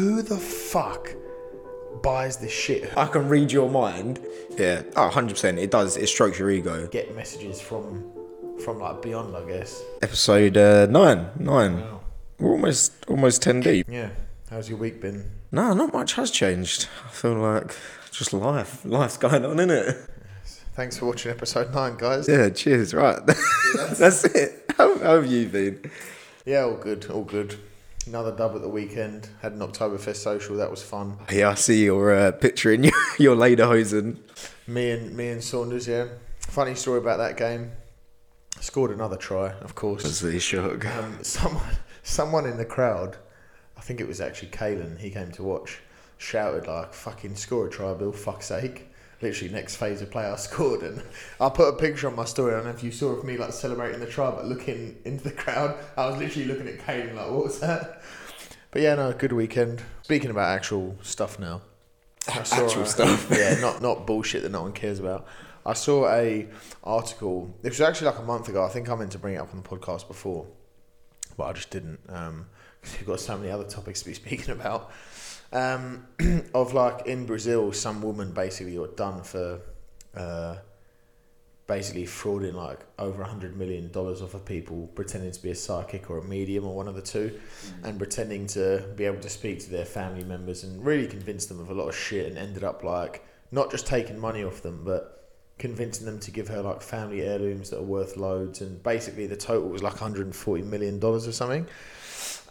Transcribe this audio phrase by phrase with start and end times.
[0.00, 1.14] who the fuck
[2.02, 2.96] buys this shit?
[2.96, 4.18] I can read your mind.
[4.56, 5.58] Yeah, oh, 100%.
[5.58, 5.98] It does.
[5.98, 6.86] It strokes your ego.
[6.86, 8.10] Get messages from
[8.64, 9.82] from like beyond, I guess.
[10.02, 11.30] Episode uh, 9.
[11.38, 11.84] 9.
[12.38, 13.86] We're almost, almost 10 deep.
[13.90, 14.10] Yeah.
[14.50, 15.30] How's your week been?
[15.52, 16.88] No, not much has changed.
[17.06, 17.74] I feel like
[18.10, 18.84] just life.
[18.84, 19.96] Life's going on, isn't it?
[20.74, 22.28] Thanks for watching episode nine, guys.
[22.28, 22.94] Yeah, cheers.
[22.94, 23.18] Right.
[23.98, 24.72] That's it.
[24.76, 25.90] How, how have you been?
[26.44, 27.56] Yeah, all good, all good.
[28.10, 29.28] Another dub at the weekend.
[29.40, 30.56] Had an Oktoberfest social.
[30.56, 31.16] That was fun.
[31.30, 34.16] Yeah, I see your uh, picture in your, your Lederhosen.
[34.66, 35.86] Me and me and Saunders.
[35.86, 36.08] Yeah.
[36.40, 37.70] Funny story about that game.
[38.58, 40.02] Scored another try, of course.
[40.02, 40.86] Was the shook.
[40.86, 41.62] Um, someone,
[42.02, 43.16] someone in the crowd,
[43.78, 44.98] I think it was actually Kalen.
[44.98, 45.78] He came to watch.
[46.18, 48.10] Shouted like, "Fucking score a try, Bill!
[48.10, 48.88] Fuck's sake!"
[49.22, 51.02] Literally, next phase of play, I scored, and
[51.40, 52.52] I put a picture on my story.
[52.52, 55.24] I don't know if you saw of me like celebrating the try, but looking into
[55.24, 58.00] the crowd, I was literally looking at Kalen like, "What was that?"
[58.70, 59.82] But yeah, no, good weekend.
[60.02, 61.60] Speaking about actual stuff now.
[62.28, 63.28] I saw Actual a- stuff.
[63.32, 65.26] yeah, not not bullshit that no one cares about.
[65.66, 66.48] I saw a
[66.82, 67.54] article.
[67.62, 68.64] It was actually like a month ago.
[68.64, 70.46] I think I meant to bring it up on the podcast before,
[71.36, 72.46] but I just didn't um,
[72.80, 74.90] because we've got so many other topics to be speaking about.
[75.52, 76.06] Um,
[76.54, 79.60] of like in Brazil, some woman basically got done for
[80.14, 80.56] uh,
[81.66, 85.54] basically frauding like over a hundred million dollars off of people, pretending to be a
[85.54, 87.38] psychic or a medium or one of the two,
[87.84, 91.60] and pretending to be able to speak to their family members and really convince them
[91.60, 94.82] of a lot of shit, and ended up like not just taking money off them,
[94.84, 99.28] but convincing them to give her like family heirlooms that are worth loads, and basically
[99.28, 101.66] the total was like 140 million dollars or something.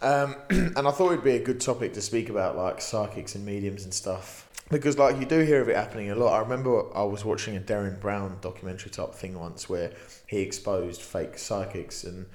[0.02, 3.44] Um, and I thought it'd be a good topic to speak about, like psychics and
[3.44, 6.32] mediums and stuff, because like you do hear of it happening a lot.
[6.34, 9.92] I remember I was watching a Derren Brown documentary type thing once where
[10.26, 12.26] he exposed fake psychics, and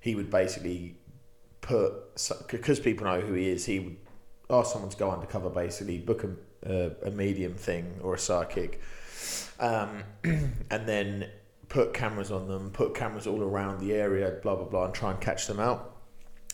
[0.00, 0.96] he would basically
[1.60, 1.92] put
[2.48, 3.66] because people know who he is.
[3.66, 3.96] He would
[4.50, 6.30] ask someone to go undercover, basically book a,
[6.72, 8.80] a, a medium thing or a psychic,
[9.58, 11.28] um, and then
[11.68, 15.10] put cameras on them, put cameras all around the area, blah blah blah, and try
[15.10, 15.97] and catch them out.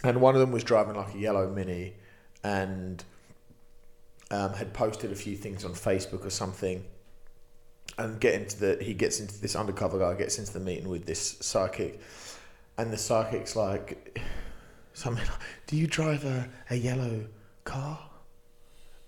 [0.05, 1.95] And one of them was driving like a yellow mini,
[2.43, 3.03] and
[4.31, 6.85] um, had posted a few things on Facebook or something.
[7.99, 11.07] And get into the he gets into this undercover guy gets into the meeting with
[11.07, 12.01] this psychic,
[12.79, 14.21] and the psychic's like,
[14.93, 17.27] something like, "Do you drive a, a yellow
[17.65, 17.99] car?"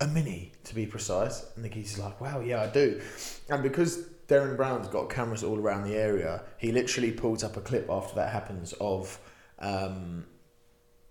[0.00, 1.46] a mini to be precise.
[1.56, 3.00] And the geezer's like, wow, yeah, I do.
[3.48, 7.60] And because Derren Brown's got cameras all around the area, he literally pulls up a
[7.60, 9.18] clip after that happens of
[9.58, 10.26] um,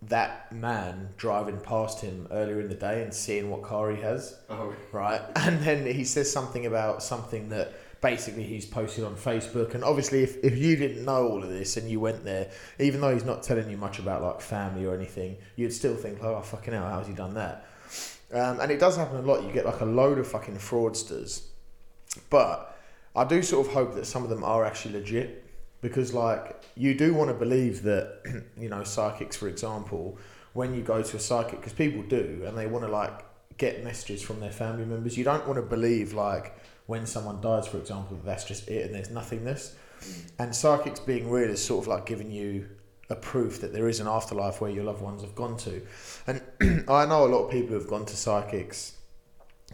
[0.10, 4.38] that man driving past him earlier in the day and seeing what car he has.
[4.50, 4.74] Oh.
[4.92, 5.22] Right.
[5.36, 9.74] And then he says something about something that basically he's posted on Facebook.
[9.74, 13.02] And obviously, if, if you didn't know all of this and you went there, even
[13.02, 16.42] though he's not telling you much about like family or anything, you'd still think, oh,
[16.42, 17.66] fucking hell, how's he done that?
[18.34, 19.44] Um, and it does happen a lot.
[19.44, 21.46] You get like a load of fucking fraudsters.
[22.30, 22.78] But
[23.16, 25.45] I do sort of hope that some of them are actually legit
[25.86, 28.22] because, like, you do want to believe that,
[28.58, 30.18] you know, psychics, for example,
[30.54, 33.24] when you go to a psychic, because people do, and they want to, like,
[33.60, 36.58] get messages from their family members, you don't want to believe, like,
[36.88, 39.76] when someone dies, for example, that that's just it and there's nothingness.
[40.02, 40.32] Mm.
[40.40, 42.68] And psychics being real is sort of like giving you
[43.12, 45.82] a proof that there is an afterlife where your loved ones have gone to.
[46.26, 46.42] And
[46.90, 48.98] I know a lot of people who have gone to psychics,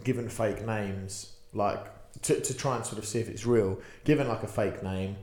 [0.04, 1.86] given fake names, like
[2.22, 5.16] to, to try and sort of see if it's real, given like a fake name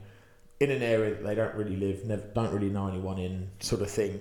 [0.60, 3.80] in an area that they don't really live, never, don't really know anyone in, sort
[3.80, 4.20] of thing.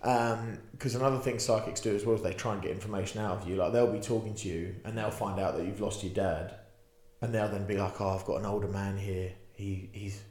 [0.00, 3.48] Because another thing psychics do as well is they try and get information out of
[3.48, 3.56] you.
[3.56, 6.54] Like they'll be talking to you and they'll find out that you've lost your dad,
[7.22, 9.32] and they'll then be like, "Oh, I've got an older man here.
[9.54, 10.22] He he's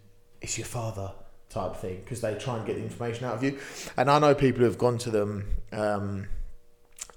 [0.42, 1.12] it's your father."
[1.50, 3.60] type thing because they try and get the information out of you.
[3.96, 6.28] And I know people who have gone to them um,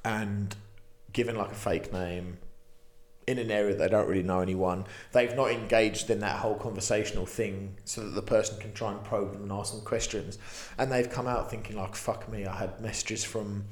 [0.05, 0.55] and
[1.12, 2.37] given like a fake name
[3.26, 4.84] in an area they don't really know anyone.
[5.12, 9.03] They've not engaged in that whole conversational thing so that the person can try and
[9.03, 10.38] probe them and ask them questions.
[10.78, 12.47] And they've come out thinking like, "Fuck me!
[12.47, 13.64] I had messages from."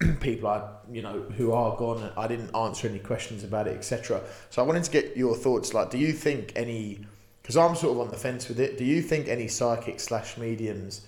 [0.20, 4.20] people I you know who are gone I didn't answer any questions about it etc
[4.50, 7.06] so I wanted to get your thoughts like do you think any
[7.42, 8.78] because I'm sort of on the fence with it.
[8.78, 11.02] Do you think any psychics slash mediums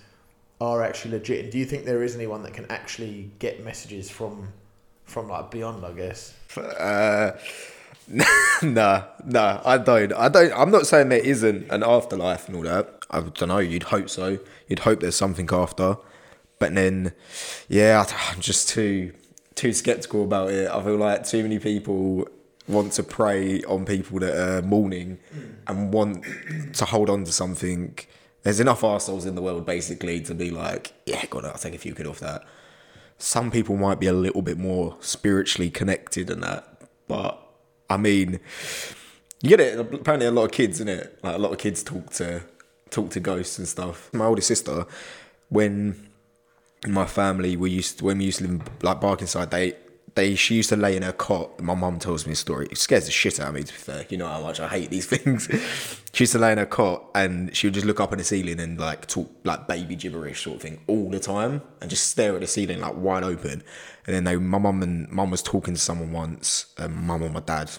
[0.59, 1.43] are actually legit?
[1.43, 4.49] And do you think there is anyone that can actually get messages from
[5.05, 5.85] from like beyond?
[5.85, 6.33] I guess.
[6.57, 7.31] Uh,
[8.61, 10.13] nah, nah, I don't.
[10.13, 10.53] I don't.
[10.53, 12.99] I'm not saying there isn't an afterlife and all that.
[13.09, 13.59] I don't know.
[13.59, 14.39] You'd hope so.
[14.67, 15.97] You'd hope there's something after,
[16.59, 17.13] but then,
[17.67, 19.13] yeah, I'm just too
[19.55, 20.69] too skeptical about it.
[20.69, 22.27] I feel like too many people
[22.67, 25.19] want to prey on people that are mourning
[25.67, 26.25] and want
[26.73, 27.97] to hold on to something.
[28.43, 31.77] There's enough arseholes in the world basically to be like, yeah, God, I'll take a
[31.79, 32.43] few quid off that.
[33.17, 36.67] some people might be a little bit more spiritually connected than that.
[37.07, 37.39] But
[37.89, 38.39] I mean,
[39.41, 39.79] you get it.
[39.79, 42.43] Apparently, a lot of kids, in it, like a lot of kids talk to
[42.89, 44.09] talk to ghosts and stuff.
[44.13, 44.85] My older sister,
[45.49, 46.09] when
[46.87, 49.73] my family we used to, when we used to live in like Barkingside, they
[50.15, 51.59] they she used to lay in her cot.
[51.59, 52.67] My mum tells me a story.
[52.71, 53.63] It scares the shit out of me.
[53.63, 55.49] To be fair, you know how much I hate these things.
[56.13, 58.23] she used to lay in her cot and she would just look up at the
[58.23, 62.07] ceiling and like talk like baby gibberish sort of thing all the time and just
[62.07, 63.61] stare at the ceiling like wide open.
[64.07, 67.33] And then they, my mum and mum was talking to someone once, um, mum and
[67.33, 67.69] my dad,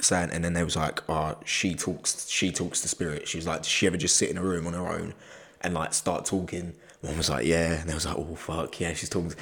[0.00, 3.46] saying, and then they was like, "Oh, she talks, she talks to spirit." She was
[3.46, 5.14] like, "Does she ever just sit in a room on her own
[5.62, 8.92] and like start talking?" Mum was like, "Yeah," and they was like, "Oh fuck, yeah,
[8.94, 9.32] she's talking."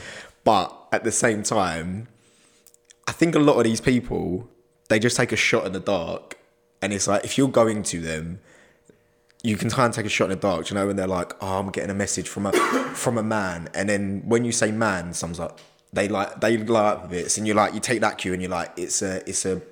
[0.44, 2.08] But at the same time,
[3.06, 4.48] I think a lot of these people
[4.88, 6.36] they just take a shot in the dark,
[6.82, 8.40] and it's like if you're going to them,
[9.42, 10.68] you can try and take a shot in the dark.
[10.68, 12.52] You know, when they're like, "Oh, I'm getting a message from a
[12.94, 15.56] from a man," and then when you say "man," someone's like,
[15.92, 18.50] they like they light up a and you're like, you take that cue, and you're
[18.50, 19.62] like, it's a it's a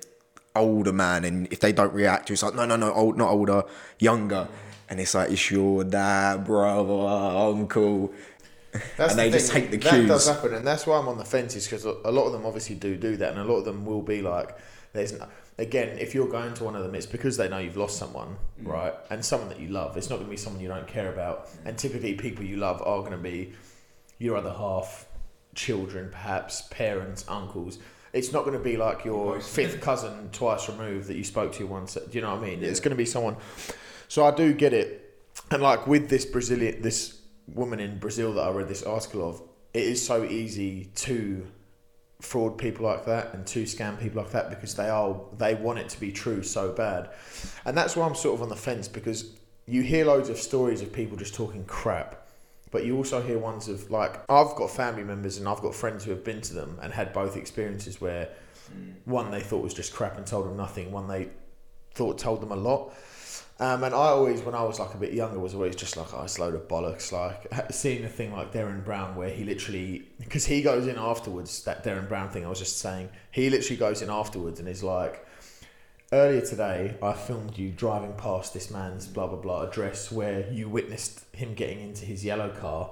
[0.55, 3.63] older man, and if they don't react, it's like, no, no, no, old, not older,
[3.99, 4.47] younger,
[4.89, 8.11] and it's like, it's your dad, brother, uncle.
[8.97, 10.07] That's and the they just thing, take the that cues.
[10.07, 11.55] does happen, and that's why I'm on the fence.
[11.55, 13.85] Is because a lot of them obviously do do that, and a lot of them
[13.85, 14.55] will be like,
[14.93, 15.27] "There's no,
[15.57, 18.37] again, if you're going to one of them, it's because they know you've lost someone,
[18.61, 18.67] Mm.
[18.67, 19.97] right, and someone that you love.
[19.97, 22.81] It's not going to be someone you don't care about, and typically people you love
[22.81, 23.53] are going to be
[24.19, 25.07] your other half,
[25.55, 27.79] children, perhaps parents, uncles.
[28.13, 31.65] It's not going to be like your fifth cousin twice removed that you spoke to
[31.67, 31.93] once.
[31.93, 32.63] Do you know what I mean?
[32.63, 33.37] It's going to be someone.
[34.07, 35.15] So I do get it,
[35.51, 37.18] and like with this Brazilian, this
[37.53, 39.41] woman in Brazil that I read this article of,
[39.73, 41.45] it is so easy to
[42.21, 45.79] fraud people like that and to scam people like that because they are they want
[45.79, 47.09] it to be true so bad,
[47.65, 49.31] and that's why I'm sort of on the fence because
[49.67, 52.27] you hear loads of stories of people just talking crap.
[52.71, 56.03] But you also hear ones of like I've got family members and I've got friends
[56.03, 58.29] who have been to them and had both experiences where
[59.05, 61.29] one they thought was just crap and told them nothing, one they
[61.93, 62.93] thought told them a lot.
[63.61, 66.13] Um, and I always, when I was like a bit younger, was always just like,
[66.13, 67.11] oh, it's a load of bollocks.
[67.11, 71.63] Like seeing a thing like Derren Brown, where he literally, because he goes in afterwards,
[71.65, 74.81] that Derren Brown thing I was just saying, he literally goes in afterwards and is
[74.81, 75.25] like,
[76.13, 80.69] earlier today, I filmed you driving past this man's blah blah blah address where you
[80.69, 82.91] witnessed him getting into his yellow car.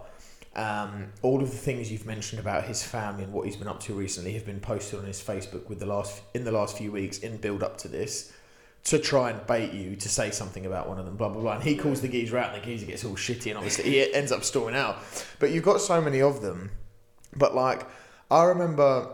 [0.53, 3.79] Um, all of the things you've mentioned about his family and what he's been up
[3.81, 6.91] to recently have been posted on his Facebook with the last in the last few
[6.91, 8.33] weeks in build up to this
[8.87, 11.53] to try and bait you to say something about one of them, blah blah blah.
[11.55, 14.13] And he calls the geezer out, and the geezer gets all shitty, and obviously he
[14.13, 14.97] ends up storming out.
[15.39, 16.71] But you've got so many of them.
[17.35, 17.85] But like,
[18.31, 19.09] I remember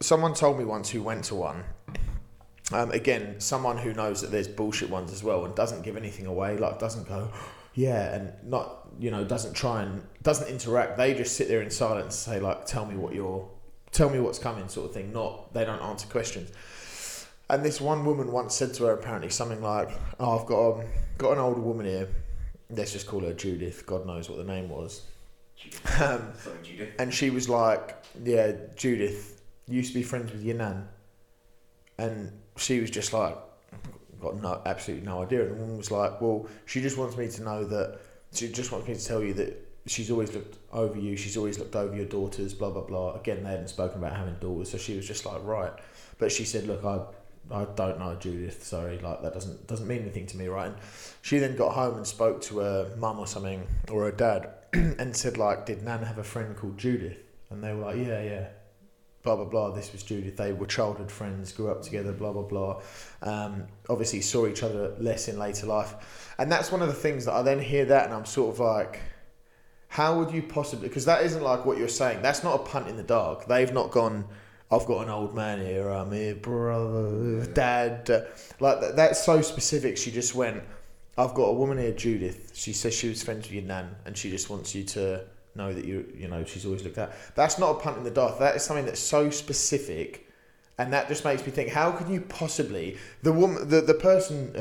[0.00, 1.62] someone told me once who went to one.
[2.72, 6.26] Um, again, someone who knows that there's bullshit ones as well and doesn't give anything
[6.26, 7.30] away, like doesn't go,
[7.74, 10.98] yeah, and not you know doesn't try and doesn't interact.
[10.98, 13.48] They just sit there in silence and say like, tell me what you're,
[13.92, 15.12] tell me what's coming, sort of thing.
[15.12, 16.50] Not they don't answer questions.
[17.50, 19.90] And this one woman once said to her apparently something like,
[20.20, 20.84] "Oh, I've got um,
[21.16, 22.08] got an older woman here.
[22.70, 23.86] Let's just call her Judith.
[23.86, 25.02] God knows what the name was."
[25.98, 26.32] Um,
[26.98, 30.88] and she was like, "Yeah, Judith used to be friends with your nan,"
[31.96, 33.36] and she was just like,
[34.20, 37.28] "Got no, absolutely no idea." And the woman was like, "Well, she just wants me
[37.28, 37.98] to know that
[38.32, 41.16] she just wants me to tell you that." She's always looked over you.
[41.16, 42.52] She's always looked over your daughters.
[42.52, 43.14] Blah blah blah.
[43.14, 45.72] Again, they hadn't spoken about having daughters, so she was just like, right.
[46.18, 47.00] But she said, "Look, I
[47.50, 48.62] I don't know Judith.
[48.64, 50.76] Sorry, like that doesn't doesn't mean anything to me, right?" And
[51.22, 55.16] she then got home and spoke to her mum or something or her dad, and
[55.16, 57.18] said like, "Did Nan have a friend called Judith?"
[57.50, 58.48] And they were like, "Yeah, yeah."
[59.24, 59.70] Blah blah blah.
[59.70, 60.36] This was Judith.
[60.36, 62.12] They were childhood friends, grew up together.
[62.12, 62.82] Blah blah blah.
[63.20, 67.24] Um, obviously, saw each other less in later life, and that's one of the things
[67.24, 69.00] that I then hear that, and I'm sort of like,
[69.88, 70.88] how would you possibly?
[70.88, 72.22] Because that isn't like what you're saying.
[72.22, 73.46] That's not a punt in the dark.
[73.46, 74.26] They've not gone.
[74.70, 75.88] I've got an old man here.
[75.88, 78.10] I'm here, brother, dad.
[78.10, 78.20] Uh,
[78.60, 79.96] Like that, that's so specific.
[79.96, 80.62] She just went.
[81.16, 82.52] I've got a woman here, Judith.
[82.54, 85.72] She says she was friends with your nan, and she just wants you to know
[85.72, 87.12] that you, you know, she's always looked at.
[87.34, 88.38] That's not a punt in the dark.
[88.38, 90.28] That is something that's so specific,
[90.76, 92.98] and that just makes me think: How can you possibly?
[93.22, 94.54] The woman, the the person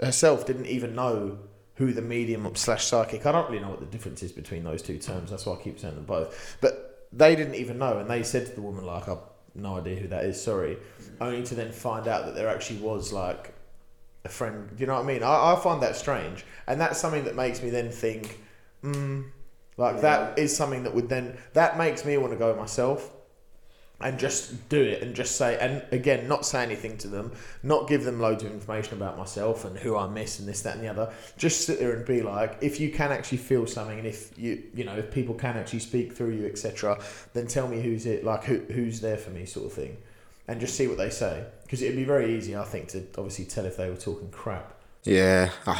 [0.00, 1.38] herself didn't even know
[1.76, 3.24] who the medium slash psychic.
[3.24, 5.30] I don't really know what the difference is between those two terms.
[5.30, 6.58] That's why I keep saying them both.
[6.60, 9.18] But they didn't even know, and they said to the woman like, "I've
[9.58, 10.40] no idea who that is.
[10.40, 10.78] Sorry,"
[11.20, 13.54] only to then find out that there actually was like
[14.24, 14.68] a friend.
[14.68, 15.22] Do you know what I mean?
[15.22, 18.40] I, I find that strange, and that's something that makes me then think,
[18.82, 19.24] mm,
[19.76, 23.10] like that is something that would then that makes me want to go myself.
[24.00, 27.32] And just do it and just say and again not say anything to them
[27.64, 30.76] not give them loads of information about myself and who i miss and this that
[30.76, 31.12] and the other.
[31.36, 34.62] Just sit there and be like if you can actually feel something and if you
[34.74, 36.98] you know if people can actually speak through you etc
[37.32, 39.96] then tell me who's it like who, who's there for me sort of thing.
[40.46, 41.44] And just see what they say.
[41.64, 44.74] Because it'd be very easy i think to obviously tell if they were talking crap.
[45.04, 45.50] Yeah,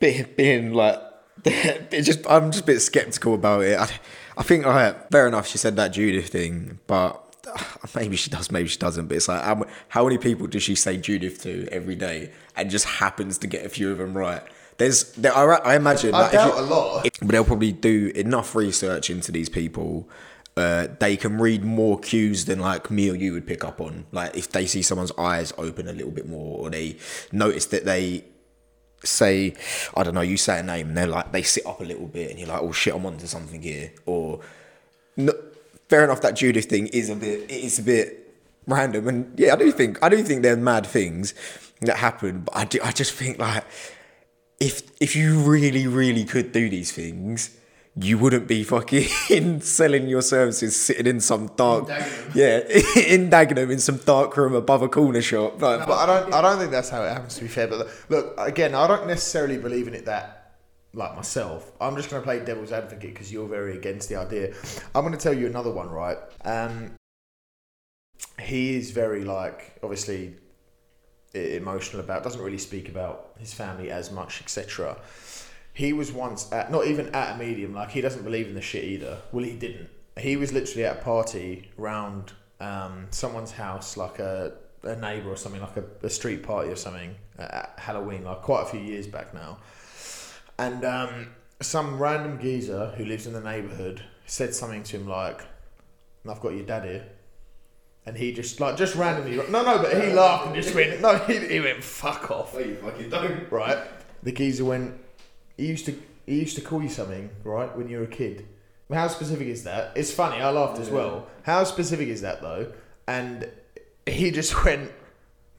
[0.00, 1.00] being, being like,
[1.90, 3.78] just I'm just a bit skeptical about it.
[3.78, 3.88] I,
[4.36, 5.46] I think like, fair enough.
[5.46, 7.20] She said that Judith thing, but
[7.94, 9.06] maybe she does, maybe she doesn't.
[9.06, 12.70] But it's like how, how many people does she say Judith to every day, and
[12.70, 14.42] just happens to get a few of them right?
[14.76, 16.14] There's, there, I, I imagine.
[16.14, 19.48] i like, if doubt you- a lot but they'll probably do enough research into these
[19.48, 20.08] people.
[20.56, 24.06] Uh, they can read more cues than like me or you would pick up on.
[24.12, 26.96] Like if they see someone's eyes open a little bit more, or they
[27.32, 28.24] notice that they
[29.04, 29.54] say,
[29.96, 32.06] I don't know, you say a name and they're like they sit up a little
[32.06, 33.92] bit, and you're like, oh shit, I'm onto something here.
[34.06, 34.40] Or
[35.16, 35.32] no,
[35.88, 38.34] fair enough, that Judith thing is a bit, it's a bit
[38.66, 41.34] random, and yeah, I do think I do think they're mad things
[41.82, 43.64] that happen, but I do, I just think like
[44.60, 47.56] if if you really really could do these things
[47.96, 52.34] you wouldn't be fucking selling your services sitting in some dark Dagenham.
[52.34, 52.58] yeah
[53.06, 56.34] in Dagenham in some dark room above a corner shop like, but I don't.
[56.34, 57.36] I don't think that's how it happens.
[57.36, 60.56] To be fair, but look again, I don't necessarily believe in it that
[60.92, 61.72] like myself.
[61.80, 64.54] I'm just going to play devil's advocate because you're very against the idea.
[64.94, 66.18] I'm going to tell you another one, right?
[66.44, 66.92] Um,
[68.40, 70.36] he is very like obviously
[71.34, 72.22] emotional about.
[72.22, 74.96] Doesn't really speak about his family as much, etc.
[75.74, 77.74] He was once at not even at a medium.
[77.74, 79.18] Like he doesn't believe in the shit either.
[79.32, 79.90] Well, he didn't.
[80.16, 84.52] He was literally at a party round um, someone's house, like a
[84.84, 88.62] a neighbor or something, like a, a street party or something at Halloween, like quite
[88.62, 89.58] a few years back now.
[90.58, 91.28] And um,
[91.60, 95.42] some random geezer who lives in the neighborhood said something to him like,
[96.28, 97.06] "I've got your dad here."
[98.06, 101.16] And he just like just randomly no no but he laughed and just went no
[101.20, 103.78] he, he went fuck off you fucking don't right
[104.22, 104.92] the geezer went
[105.56, 108.46] he used to he used to call you something right when you were a kid.
[108.92, 109.92] How specific is that?
[109.96, 111.26] It's funny I laughed as well.
[111.42, 112.72] How specific is that though?
[113.06, 113.50] And
[114.06, 114.90] he just went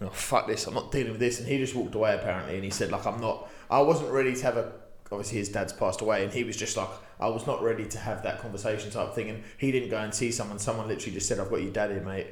[0.01, 1.39] oh fuck this I'm not dealing with this.
[1.39, 4.35] And he just walked away apparently and he said like I'm not I wasn't ready
[4.35, 4.71] to have a
[5.11, 7.97] obviously his dad's passed away and he was just like I was not ready to
[7.97, 9.29] have that conversation type thing.
[9.29, 10.59] And he didn't go and see someone.
[10.59, 12.27] Someone literally just said I've got your dad here mate.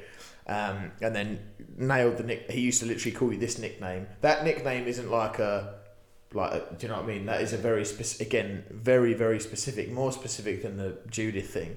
[0.46, 1.40] Um, and then
[1.78, 4.06] nailed the nick he used to literally call you this nickname.
[4.20, 5.83] That nickname isn't like a
[6.34, 7.26] like uh, do you know what I mean?
[7.26, 11.76] That is a very specific again very very specific more specific than the Judith thing.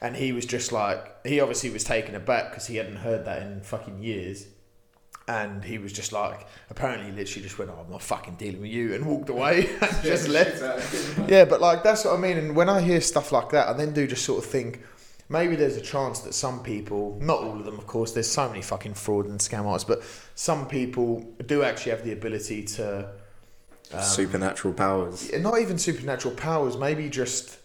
[0.00, 3.42] And he was just like he obviously was taken aback because he hadn't heard that
[3.42, 4.46] in fucking years.
[5.28, 8.70] And he was just like apparently literally just went oh, I'm not fucking dealing with
[8.70, 9.70] you and walked away.
[9.80, 10.60] And just left.
[11.28, 12.36] yeah but like that's what I mean.
[12.36, 14.82] And when I hear stuff like that I then do just sort of think
[15.28, 18.48] maybe there's a chance that some people not all of them of course there's so
[18.48, 20.02] many fucking fraud and scam artists but
[20.34, 23.08] some people do actually have the ability to
[23.94, 27.58] Um, supernatural powers not even supernatural powers, maybe just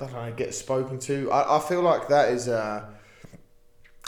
[0.00, 1.30] I don't know, get spoken to.
[1.30, 2.88] I, I feel like that is a.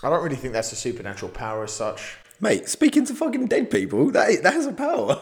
[0.03, 2.17] I don't really think that's a supernatural power as such.
[2.41, 5.19] mate speaking to fucking dead people that that has a power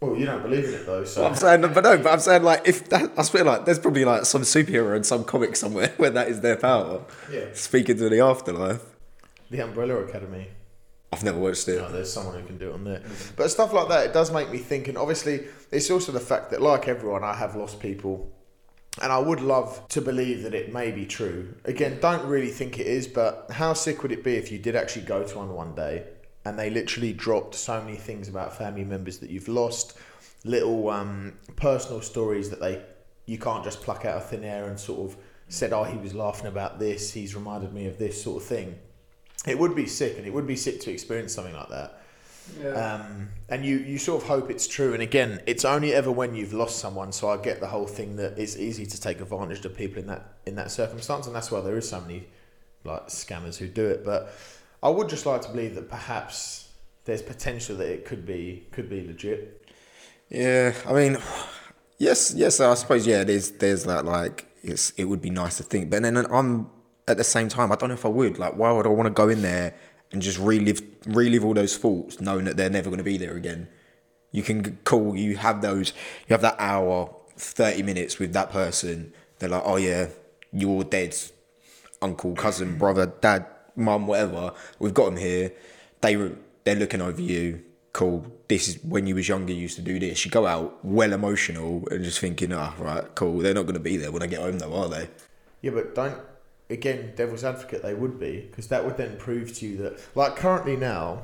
[0.00, 2.42] Well, you don't believe in it though, so I'm saying, but no, but I'm saying
[2.42, 5.88] like if that, I swear like there's probably like some superhero in some comic somewhere
[5.96, 7.02] where that is their power.
[7.32, 7.46] Yeah.
[7.54, 8.82] Speaking to the afterlife.
[9.50, 10.48] the Umbrella Academy.
[11.12, 11.78] I've never watched it.
[11.78, 13.02] No, there's someone who can do it on there.
[13.36, 14.88] But stuff like that, it does make me think.
[14.88, 18.32] And obviously, it's also the fact that, like everyone, I have lost people.
[19.00, 21.54] And I would love to believe that it may be true.
[21.64, 24.74] Again, don't really think it is, but how sick would it be if you did
[24.74, 26.04] actually go to one one day
[26.46, 29.98] and they literally dropped so many things about family members that you've lost,
[30.44, 32.80] little um, personal stories that they
[33.26, 35.16] you can't just pluck out of thin air and sort of
[35.48, 38.78] said, oh, he was laughing about this, he's reminded me of this sort of thing.
[39.46, 42.00] It would be sick, and it would be sick to experience something like that.
[42.74, 44.92] Um, and you, you sort of hope it's true.
[44.94, 47.12] And again, it's only ever when you've lost someone.
[47.12, 50.06] So I get the whole thing that it's easy to take advantage of people in
[50.08, 52.28] that in that circumstance, and that's why there is so many
[52.84, 54.04] like scammers who do it.
[54.04, 54.32] But
[54.82, 56.68] I would just like to believe that perhaps
[57.04, 59.68] there's potential that it could be could be legit.
[60.28, 61.18] Yeah, I mean,
[61.98, 62.60] yes, yes.
[62.60, 63.24] I suppose yeah.
[63.24, 66.70] There's there's that like it's it would be nice to think, but then I'm
[67.08, 69.06] at the same time I don't know if I would like why would I want
[69.06, 69.74] to go in there
[70.12, 73.36] and just relive relive all those thoughts, knowing that they're never going to be there
[73.36, 73.68] again.
[74.32, 75.92] You can call, you have those,
[76.28, 79.12] you have that hour, thirty minutes with that person.
[79.38, 80.08] They're like, oh yeah,
[80.52, 81.16] you're dead,
[82.02, 84.52] uncle, cousin, brother, dad, mum, whatever.
[84.78, 85.52] We've got them here.
[86.00, 86.14] They
[86.64, 87.62] they're looking over you.
[87.92, 88.26] Cool.
[88.48, 89.52] This is when you was younger.
[89.52, 90.24] You used to do this.
[90.24, 93.38] You go out well emotional and just thinking, ah, right, cool.
[93.38, 95.08] They're not going to be there when I get home, though, are they?
[95.62, 96.18] Yeah, but don't
[96.70, 100.36] again, devil's advocate, they would be because that would then prove to you that, like
[100.36, 101.22] currently now,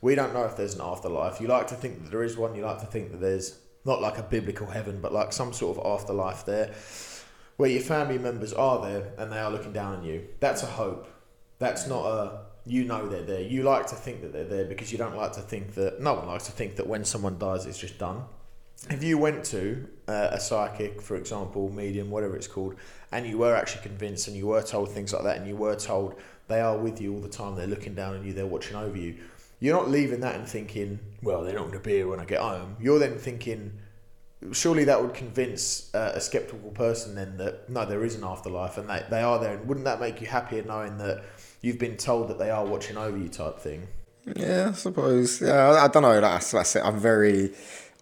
[0.00, 1.40] we don't know if there's an afterlife.
[1.40, 2.54] You like to think that there is one.
[2.54, 5.76] You like to think that there's not like a biblical heaven, but like some sort
[5.76, 6.72] of afterlife there,
[7.56, 10.26] where your family members are there and they are looking down on you.
[10.40, 11.08] That's a hope.
[11.58, 13.40] That's not a you know they're there.
[13.40, 16.14] You like to think that they're there because you don't like to think that no
[16.14, 18.24] one likes to think that when someone dies, it's just done.
[18.90, 22.74] If you went to uh, a psychic, for example, medium, whatever it's called,
[23.12, 25.76] and you were actually convinced and you were told things like that, and you were
[25.76, 26.16] told
[26.48, 28.96] they are with you all the time, they're looking down on you, they're watching over
[28.96, 29.16] you,
[29.60, 32.24] you're not leaving that and thinking, well, they're not going to be here when I
[32.24, 32.76] get home.
[32.80, 33.78] You're then thinking,
[34.50, 38.76] surely that would convince uh, a skeptical person then that no, there is an afterlife
[38.76, 39.56] and they, they are there.
[39.56, 41.22] And wouldn't that make you happier knowing that
[41.60, 43.86] you've been told that they are watching over you type thing?
[44.36, 45.40] Yeah, I suppose.
[45.40, 46.20] Yeah, I, I don't know.
[46.20, 46.82] That's that's it.
[46.84, 47.52] I'm very.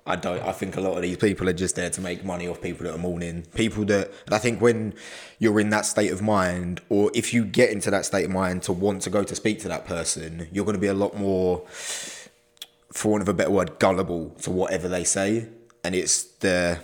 [0.07, 0.42] I don't.
[0.42, 2.87] I think a lot of these people are just there to make money off people
[2.87, 3.42] that are mourning.
[3.54, 4.95] People that and I think when
[5.38, 8.62] you're in that state of mind, or if you get into that state of mind
[8.64, 11.16] to want to go to speak to that person, you're going to be a lot
[11.16, 15.49] more, for want of a better word, gullible to whatever they say,
[15.85, 16.80] and it's the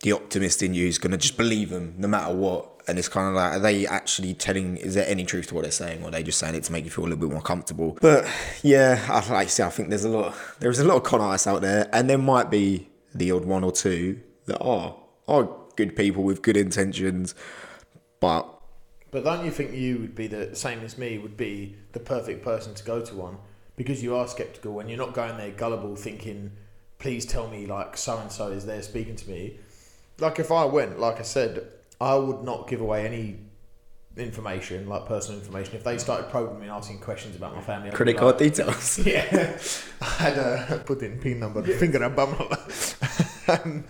[0.00, 2.75] the optimist in you is going to just believe them no matter what.
[2.88, 4.76] And it's kind of like, are they actually telling?
[4.76, 6.72] Is there any truth to what they're saying, or are they just saying it to
[6.72, 7.98] make you feel a little bit more comfortable?
[8.00, 8.26] But
[8.62, 10.34] yeah, I like I say, I think there's a lot.
[10.60, 13.64] There's a lot of con artists out there, and there might be the odd one
[13.64, 14.94] or two that are
[15.26, 17.34] are good people with good intentions,
[18.20, 18.48] but
[19.10, 21.18] But don't you think you would be the same as me?
[21.18, 23.38] Would be the perfect person to go to one
[23.76, 26.52] because you are skeptical when you're not going there gullible, thinking,
[26.98, 29.58] "Please tell me like so and so is there speaking to me."
[30.18, 31.66] Like if I went, like I said,
[32.00, 33.38] I would not give away any
[34.16, 35.74] information, like personal information.
[35.76, 38.20] If they started probing me and asking questions about my family, I'd be credit like-
[38.20, 38.98] card details.
[39.06, 39.58] yeah,
[40.00, 42.34] I had a put in pin number, finger and bum.
[43.48, 43.84] um,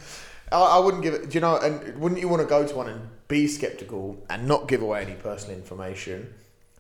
[0.53, 1.31] I, I wouldn't give it.
[1.31, 1.57] Do you know?
[1.59, 5.03] And wouldn't you want to go to one and be skeptical and not give away
[5.03, 6.33] any personal information,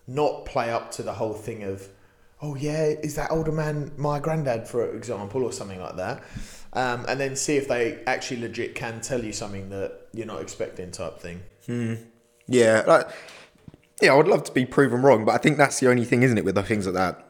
[0.06, 1.88] not play up to the whole thing of,
[2.42, 6.22] oh yeah, is that older man my granddad, for example, or something like that,
[6.72, 10.42] um, and then see if they actually legit can tell you something that you're not
[10.42, 11.40] expecting, type thing.
[11.66, 11.94] Hmm.
[12.46, 13.08] Yeah, like,
[14.00, 16.22] yeah, I would love to be proven wrong, but I think that's the only thing,
[16.22, 17.22] isn't it, with the things like that?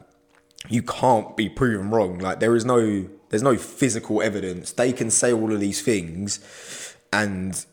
[0.69, 2.19] You can't be proven wrong.
[2.19, 4.73] Like there is no, there's no physical evidence.
[4.73, 7.65] They can say all of these things, and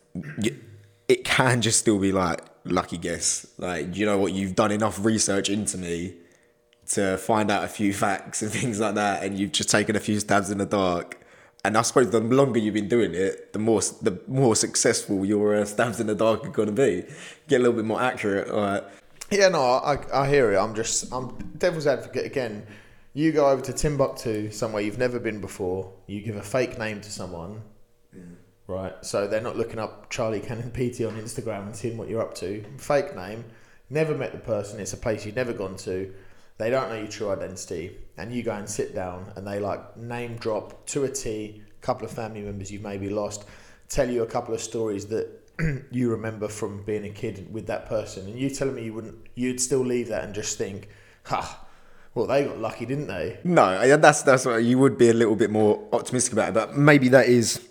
[1.07, 3.45] it can just still be like lucky guess.
[3.57, 6.15] Like you know what, you've done enough research into me
[6.89, 9.99] to find out a few facts and things like that, and you've just taken a
[9.99, 11.21] few stabs in the dark.
[11.63, 15.55] And I suppose the longer you've been doing it, the more the more successful your
[15.55, 17.05] uh, stabs in the dark are going to be.
[17.47, 18.53] Get a little bit more accurate.
[18.53, 18.85] Like,
[19.31, 20.57] Yeah, no, I, I hear it.
[20.57, 22.67] I'm just, I'm devil's advocate again.
[23.13, 25.91] You go over to Timbuktu, somewhere you've never been before.
[26.05, 27.61] You give a fake name to someone,
[28.67, 28.93] right?
[29.03, 32.35] So they're not looking up Charlie Cannon PT on Instagram and seeing what you're up
[32.35, 32.63] to.
[32.77, 33.45] Fake name,
[33.89, 34.79] never met the person.
[34.79, 36.13] It's a place you've never gone to.
[36.57, 39.97] They don't know your true identity, and you go and sit down, and they like
[39.97, 41.61] name drop to a T.
[41.81, 43.45] A couple of family members you've maybe lost,
[43.89, 45.27] tell you a couple of stories that
[45.91, 49.15] you remember from being a kid with that person, and you telling me you wouldn't,
[49.35, 50.87] you'd still leave that and just think,
[51.23, 51.65] ha,
[52.13, 53.37] well they got lucky, didn't they?
[53.43, 56.53] no, that's that's what you would be a little bit more optimistic about it.
[56.53, 57.67] But maybe that is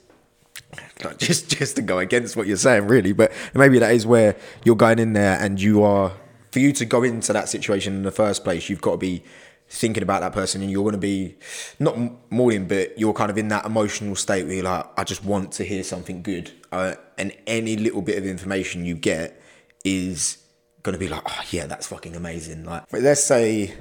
[1.18, 3.12] just just to go against what you're saying, really.
[3.12, 6.12] But maybe that is where you're going in there, and you are
[6.55, 8.71] for you to go into that situation in the first place.
[8.71, 9.25] You've got to be
[9.69, 11.37] thinking about that person, and you're going to be
[11.81, 11.99] not
[12.31, 15.51] mourning, but you're kind of in that emotional state where you're like, I just want
[15.55, 19.43] to hear something good, uh, and any little bit of information you get
[19.85, 20.38] is
[20.85, 22.64] going to be like, oh yeah, that's fucking amazing.
[22.64, 23.75] Like, let's say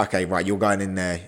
[0.00, 1.20] okay, right, you're going in there.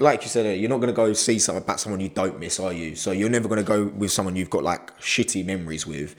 [0.00, 2.58] Like you said, you're not going to go see something about someone you don't miss,
[2.58, 2.96] are you?
[2.96, 6.16] So you're never going to go with someone you've got like shitty memories with.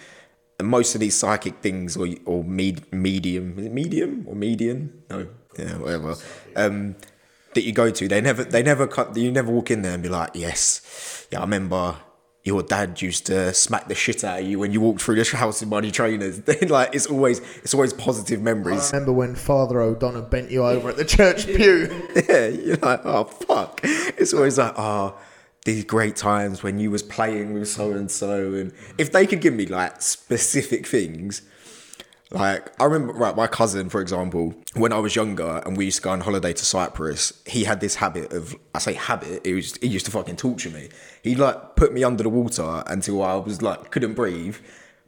[0.61, 5.03] Most of these psychic things or or med- medium, is it medium or median?
[5.09, 6.15] No, yeah, whatever.
[6.55, 6.95] Um,
[7.53, 9.15] that you go to, they never, they never cut.
[9.17, 11.95] You never walk in there and be like, yes, yeah, I remember.
[12.43, 15.25] Your dad used to smack the shit out of you when you walked through the
[15.37, 16.39] house in money trainers.
[16.45, 18.93] Then like it's always, it's always positive memories.
[18.93, 21.89] Remember when Father O'Donnell bent you over at the church pew?
[22.29, 23.81] yeah, you're like, oh fuck.
[23.83, 25.17] It's always like, oh,
[25.67, 29.41] these great times when you was playing with so and so, and if they could
[29.41, 31.41] give me like specific things,
[32.31, 35.97] like I remember, right, my cousin, for example, when I was younger and we used
[35.97, 39.53] to go on holiday to Cyprus, he had this habit of, I say habit, it
[39.53, 40.87] was, he used to fucking torture me.
[41.21, 44.55] He like put me under the water until I was like couldn't breathe,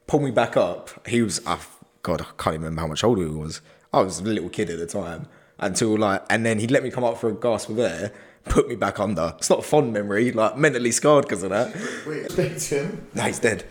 [0.07, 1.07] pull me back up.
[1.07, 1.57] He was, I,
[2.03, 3.61] God, I can't even remember how much older he was.
[3.93, 6.91] I was a little kid at the time until like, and then he'd let me
[6.91, 8.11] come up for a gasp of air,
[8.45, 9.33] put me back under.
[9.37, 11.73] It's not a fond memory, like mentally scarred because of that.
[12.07, 13.07] Wait, to him.
[13.13, 13.65] No, he's dead.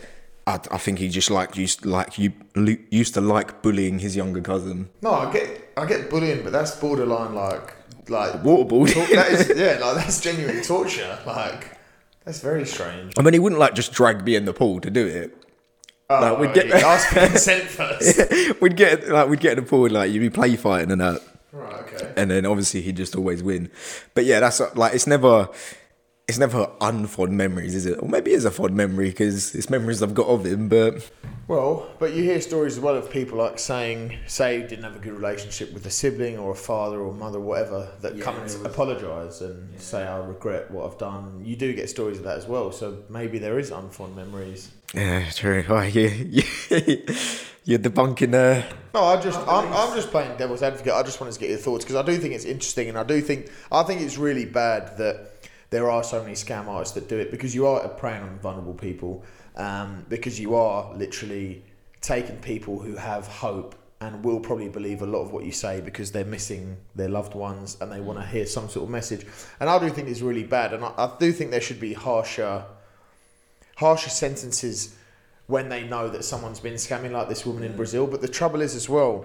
[0.46, 2.32] I, I think he just like used like you
[2.90, 4.88] used to like bullying his younger cousin.
[5.02, 7.74] No, I get I get bullying, but that's borderline like
[8.08, 8.94] like Waterboarding.
[8.94, 11.18] tor- that is yeah, like that's genuine torture.
[11.26, 11.76] Like
[12.24, 13.12] that's very strange.
[13.18, 15.34] I mean, he wouldn't like just drag me in the pool to do it.
[16.10, 18.60] Oh, Like, we'd oh, get- yeah, ask for consent first.
[18.62, 21.02] we'd get like we'd get in the pool and like you'd be play fighting and
[21.02, 21.20] that,
[21.52, 22.12] right, okay.
[22.16, 23.70] and then obviously he'd just always win.
[24.14, 25.48] But yeah, that's like it's never.
[26.28, 27.98] It's never unfond memories, is it?
[28.02, 30.68] Or maybe it's a fond memory because it's memories I've got of him.
[30.68, 31.10] But
[31.46, 34.98] Well, but you hear stories as well of people like saying, say, didn't have a
[34.98, 38.66] good relationship with a sibling or a father or mother, or whatever, that come and
[38.66, 41.40] apologise and say, I regret what I've done.
[41.46, 42.72] You do get stories of that as well.
[42.72, 44.70] So maybe there is unfond memories.
[44.92, 45.64] yeah, true.
[45.66, 46.42] Oh, you, you,
[47.64, 48.34] you're debunking.
[48.34, 50.92] Uh, No, I just I'm, I'm just playing devil's advocate.
[50.92, 53.02] I just wanted to get your thoughts because I do think it's interesting, and I
[53.04, 55.37] do think I think it's really bad that
[55.70, 58.74] there are so many scam artists that do it because you are preying on vulnerable
[58.74, 59.24] people,
[59.56, 61.62] um, because you are literally
[62.00, 65.80] taking people who have hope and will probably believe a lot of what you say
[65.80, 69.26] because they're missing their loved ones and they want to hear some sort of message.
[69.58, 71.94] And I do think it's really bad, and I, I do think there should be
[71.94, 72.64] harsher
[73.76, 74.96] harsher sentences
[75.46, 78.06] when they know that someone's been scamming like this woman in Brazil.
[78.06, 79.24] But the trouble is as well,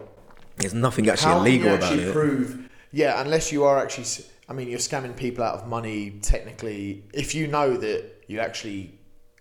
[0.57, 2.13] there's nothing actually illegal you about actually it.
[2.13, 2.69] prove?
[2.91, 4.05] Yeah, unless you are actually.
[4.49, 6.19] I mean, you're scamming people out of money.
[6.21, 8.99] Technically, if you know that you actually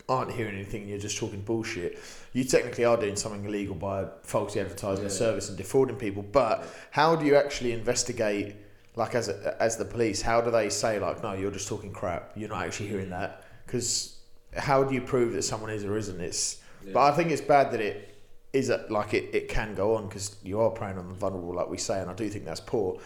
[0.09, 1.99] aren't hearing anything, and you're just talking bullshit.
[2.33, 6.23] You technically are doing something illegal by falsely advertising a service and defrauding people.
[6.23, 8.57] But how do you actually investigate?
[8.95, 11.93] Like as a, as the police, how do they say like, no, you're just talking
[11.93, 12.33] crap.
[12.37, 14.19] You're not actually hearing that because
[14.55, 16.21] how do you prove that someone is or isn't?
[16.21, 16.59] It's
[16.93, 18.15] but I think it's bad that it
[18.53, 21.55] is a, like it, it can go on because you are preying on the vulnerable,
[21.55, 22.99] like we say, and I do think that's poor.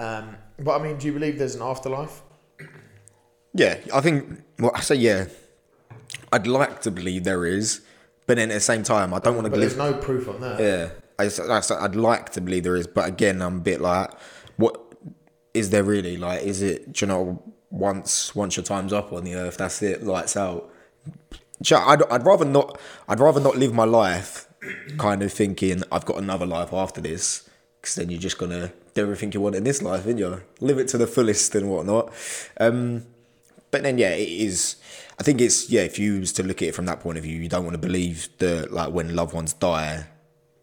[0.00, 2.22] Um, but I mean, do you believe there's an afterlife?
[3.52, 4.42] Yeah, I think.
[4.58, 5.26] Well, I say yeah.
[6.32, 7.82] I'd like to believe there is,
[8.26, 9.76] but then at the same time, I don't want to But believe.
[9.76, 10.60] there's no proof on that.
[10.60, 14.10] Yeah, I, that's, I'd like to believe there is, but again, I'm a bit like,
[14.56, 14.80] what
[15.52, 16.16] is there really?
[16.16, 17.00] Like, is it?
[17.00, 20.70] You know, once once your time's up on the earth, that's it, lights out.
[21.72, 22.80] I'd, I'd rather not.
[23.08, 24.48] I'd rather not live my life,
[24.98, 27.48] kind of thinking I've got another life after this,
[27.80, 30.78] because then you're just gonna do everything you want in this life, and you live
[30.78, 32.12] it to the fullest and whatnot.
[32.58, 33.06] Um,
[33.70, 34.76] but then yeah, it is.
[35.18, 35.82] I think it's yeah.
[35.82, 37.74] If you was to look at it from that point of view, you don't want
[37.74, 40.06] to believe that like when loved ones die,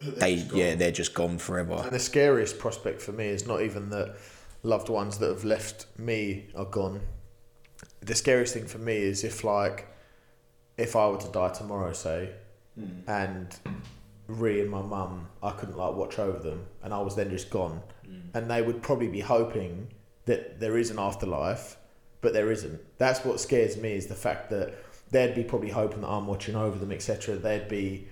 [0.02, 1.82] they yeah they're just gone forever.
[1.84, 4.16] And the scariest prospect for me is not even that
[4.64, 7.02] loved ones that have left me are gone.
[8.02, 9.88] The scariest thing for me is if like
[10.78, 12.32] if I were to die tomorrow, say,
[13.08, 13.56] and
[14.28, 17.50] Ree and my mum, I couldn't like watch over them, and I was then just
[17.50, 17.82] gone,
[18.34, 19.88] and they would probably be hoping
[20.26, 21.78] that there is an afterlife,
[22.22, 22.80] but there isn't.
[22.98, 24.74] That's what scares me is the fact that
[25.12, 27.38] they'd be probably hoping that I'm watching over them, etc.
[27.38, 28.08] They'd be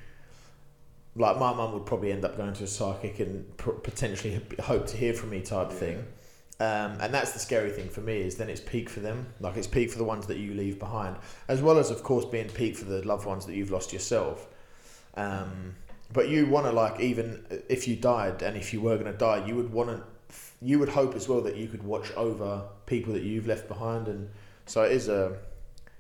[1.16, 4.88] like my mum would probably end up going to a psychic and pr- potentially hope
[4.88, 6.06] to hear from me type thing.
[6.60, 9.58] Um, and that's the scary thing for me is then it's peak for them, like
[9.58, 11.18] it's peak for the ones that you leave behind,
[11.50, 14.48] as well as of course being peak for the loved ones that you've lost yourself.
[15.16, 15.76] Um,
[16.16, 19.18] but you want to like even if you died and if you were going to
[19.18, 20.02] die, you would want to,
[20.62, 24.08] you would hope as well that you could watch over people that you've left behind,
[24.08, 24.30] and
[24.66, 25.38] so it is a,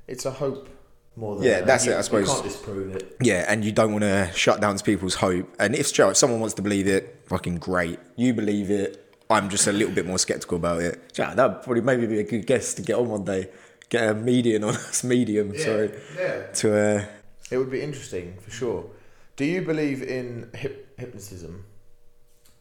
[0.08, 0.70] it's a hope
[1.18, 2.28] more than Yeah, a- that's you, it, I suppose.
[2.28, 3.18] you can't disprove it.
[3.22, 5.48] Yeah, and you don't want to shut down people's hope.
[5.60, 8.00] And if if someone wants to believe it, fucking great.
[8.16, 9.02] You believe it.
[9.30, 11.02] I'm just a little bit more skeptical about it.
[11.18, 13.50] Yeah, that'd probably maybe be a good guest to get on one day.
[13.90, 15.58] Get a median on us, medium.
[15.58, 16.48] Sorry, yeah.
[16.60, 17.06] to uh,
[17.52, 18.86] It would be interesting for sure.
[19.36, 21.66] Do you believe in hip- hypnotism?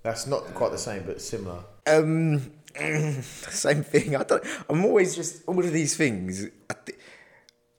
[0.02, 1.64] That's not quite the same, but similar.
[1.86, 2.52] Um,
[3.22, 4.16] same thing.
[4.16, 4.42] I don't.
[4.68, 6.46] I'm always just all of these things.
[6.68, 6.94] I thi-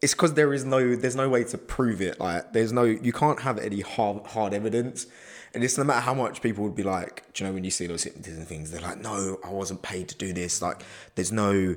[0.02, 2.20] It's because there is no, there's no way to prove it.
[2.20, 5.08] Like, there's no, you can't have any hard, hard evidence.
[5.54, 7.72] And it's no matter how much people would be like, do you know, when you
[7.72, 10.62] see those hypnotism things, they're like, no, I wasn't paid to do this.
[10.62, 10.84] Like,
[11.16, 11.76] there's no,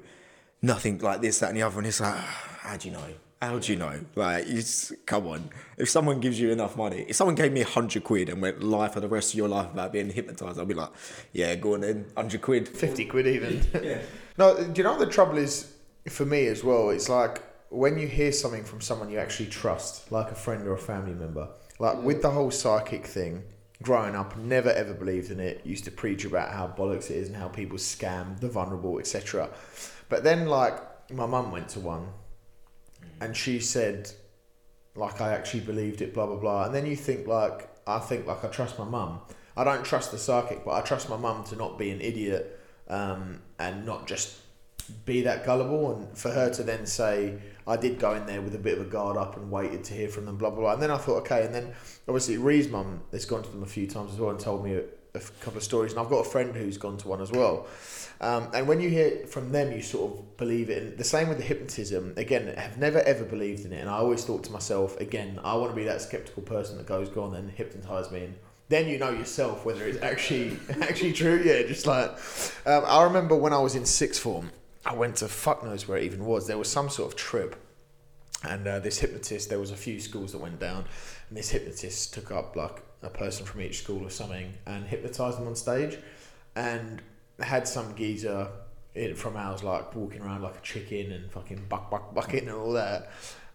[0.63, 1.79] nothing like this, that, and the other.
[1.79, 3.05] And it's like, how do you know?
[3.40, 4.01] How do you know?
[4.16, 5.51] Like, you just, come on.
[5.77, 8.62] If someone gives you enough money, if someone gave me a hundred quid and went
[8.62, 10.90] lie for the rest of your life about being hypnotized, I'd be like,
[11.33, 12.68] yeah, go on then, hundred quid.
[12.68, 13.62] 50 quid even.
[14.38, 15.72] No, do you know what the trouble is
[16.09, 16.90] for me as well?
[16.90, 20.74] It's like when you hear something from someone you actually trust, like a friend or
[20.74, 21.48] a family member,
[21.81, 23.42] like with the whole psychic thing,
[23.83, 27.27] growing up, never ever believed in it, used to preach about how bollocks it is
[27.27, 29.51] and how people scam the vulnerable, etc.
[30.09, 32.07] But then, like, my mum went to one
[33.21, 34.11] and she said,
[34.95, 36.65] like, I actually believed it, blah, blah, blah.
[36.65, 39.21] And then you think, like, I think, like, I trust my mum.
[39.57, 42.61] I don't trust the psychic, but I trust my mum to not be an idiot
[42.89, 44.37] um, and not just
[45.05, 48.55] be that gullible, and for her to then say, "I did go in there with
[48.55, 50.73] a bit of a guard up and waited to hear from them," blah blah blah.
[50.73, 51.75] And then I thought, okay, and then
[52.07, 54.75] obviously Ree's mum has gone to them a few times as well and told me
[54.75, 57.31] a, a couple of stories, and I've got a friend who's gone to one as
[57.31, 57.67] well.
[58.21, 60.83] Um, and when you hear from them, you sort of believe it.
[60.83, 62.15] And the same with the hypnotism.
[62.17, 65.39] Again, I have never ever believed in it, and I always thought to myself, again,
[65.45, 68.35] I want to be that skeptical person that goes, "Go on, then hypnotize me." And
[68.69, 71.41] then you know yourself whether it's actually actually true.
[71.45, 72.11] Yeah, just like
[72.67, 74.51] um, I remember when I was in sixth form,
[74.85, 76.49] I went to fuck knows where it even was.
[76.49, 77.55] There was some sort of trip,
[78.43, 79.49] and uh, this hypnotist.
[79.49, 80.87] There was a few schools that went down,
[81.29, 85.39] and this hypnotist took up like a person from each school or something and hypnotized
[85.39, 85.99] them on stage,
[86.57, 87.01] and
[87.40, 88.48] had some geezer
[88.94, 92.57] in, from ours like walking around like a chicken and fucking buck buck bucking and
[92.57, 93.11] all that.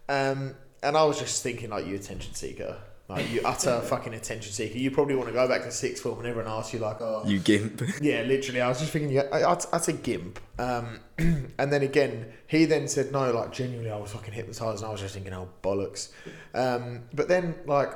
[0.08, 2.78] Um, and I was just thinking like you attention seeker.
[3.06, 4.78] Like you utter fucking attention seeker.
[4.78, 7.22] You probably want to go back to sixth form and everyone asks you like, oh,
[7.26, 7.82] You gimp.
[8.00, 8.60] yeah, literally.
[8.62, 10.40] I was just thinking, yeah, I- say gimp.
[10.58, 14.88] Um, and then again, he then said no, like genuinely, I was fucking hypnotized, and
[14.88, 16.12] I was just thinking, oh bollocks.
[16.54, 17.90] Um, but then like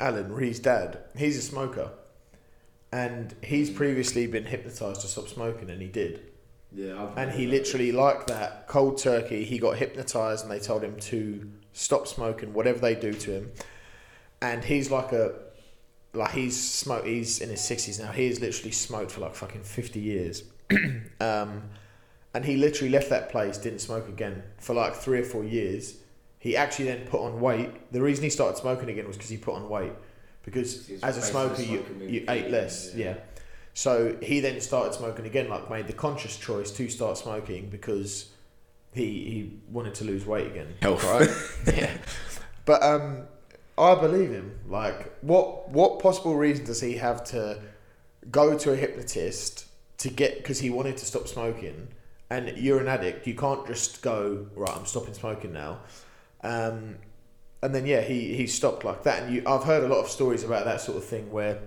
[0.00, 1.90] Alan, Ree's dad, he's a smoker,
[2.92, 6.22] and he's previously been hypnotized to stop smoking, and he did.
[6.72, 10.82] Yeah, I've And he literally, like that, cold turkey, he got hypnotized and they told
[10.82, 13.52] him to stop smoking, whatever they do to him.
[14.42, 15.34] And he's like a,
[16.12, 18.12] like he's smoke, he's in his 60s now.
[18.12, 20.44] He's literally smoked for like fucking 50 years.
[21.20, 21.62] um,
[22.34, 25.96] and he literally left that place, didn't smoke again for like three or four years.
[26.38, 27.92] He actually then put on weight.
[27.92, 29.92] The reason he started smoking again was because he put on weight.
[30.50, 32.94] Because as a smoker, you, you ate less.
[32.94, 33.04] yeah.
[33.04, 33.14] yeah.
[33.74, 38.28] So he then started smoking again, like made the conscious choice to start smoking because
[38.92, 40.74] he he wanted to lose weight again.
[40.82, 41.04] Health.
[41.04, 41.76] Right?
[41.76, 41.96] yeah.
[42.64, 43.28] But um
[43.78, 44.58] I believe him.
[44.68, 47.62] Like what what possible reason does he have to
[48.32, 49.66] go to a hypnotist
[49.98, 51.86] to get because he wanted to stop smoking
[52.30, 55.78] and you're an addict, you can't just go, right, I'm stopping smoking now.
[56.42, 56.96] Um
[57.62, 60.08] and then yeah, he he stopped like that and you I've heard a lot of
[60.08, 61.58] stories about that sort of thing where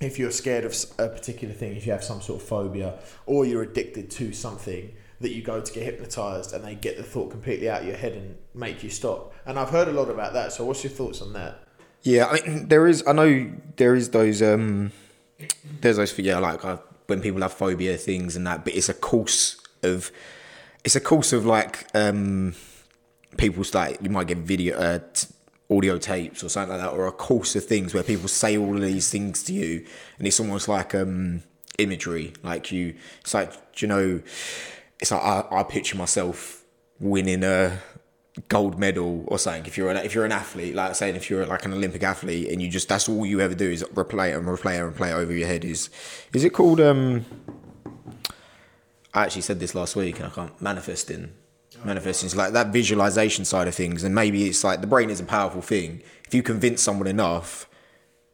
[0.00, 3.44] if you're scared of a particular thing, if you have some sort of phobia or
[3.44, 7.30] you're addicted to something, that you go to get hypnotized and they get the thought
[7.30, 9.34] completely out of your head and make you stop.
[9.46, 10.52] And I've heard a lot about that.
[10.52, 11.64] So what's your thoughts on that?
[12.02, 13.02] Yeah, I mean, there is.
[13.06, 14.42] I know there is those.
[14.42, 14.92] Um,
[15.80, 16.16] there's those.
[16.18, 20.12] Yeah, like uh, when people have phobia things and that, but it's a course of.
[20.84, 22.54] It's a course of like um,
[23.36, 25.28] people's like you might get video, uh, t-
[25.70, 28.76] audio tapes or something like that, or a course of things where people say all
[28.76, 29.84] of these things to you,
[30.18, 31.42] and it's almost like um,
[31.78, 32.32] imagery.
[32.42, 34.22] Like you, it's like you know,
[35.00, 36.64] it's like I, I picture myself
[37.00, 37.78] winning a
[38.48, 39.66] gold medal or something.
[39.66, 42.48] If you're an, if you're an athlete, like saying if you're like an Olympic athlete,
[42.48, 45.32] and you just that's all you ever do is replay and replay and replay over
[45.32, 45.64] your head.
[45.64, 45.90] Is
[46.32, 46.80] is it called?
[46.80, 47.24] um
[49.14, 51.32] I actually said this last week, and I can't manifesting.
[51.84, 55.24] Manifesting like that visualization side of things, and maybe it's like the brain is a
[55.24, 56.02] powerful thing.
[56.26, 57.68] If you convince someone enough,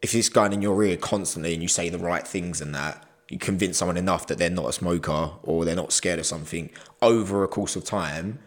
[0.02, 3.06] if it's going in your ear constantly, and you say the right things and that,
[3.28, 6.70] you convince someone enough that they're not a smoker or they're not scared of something
[7.00, 8.38] over a course of time,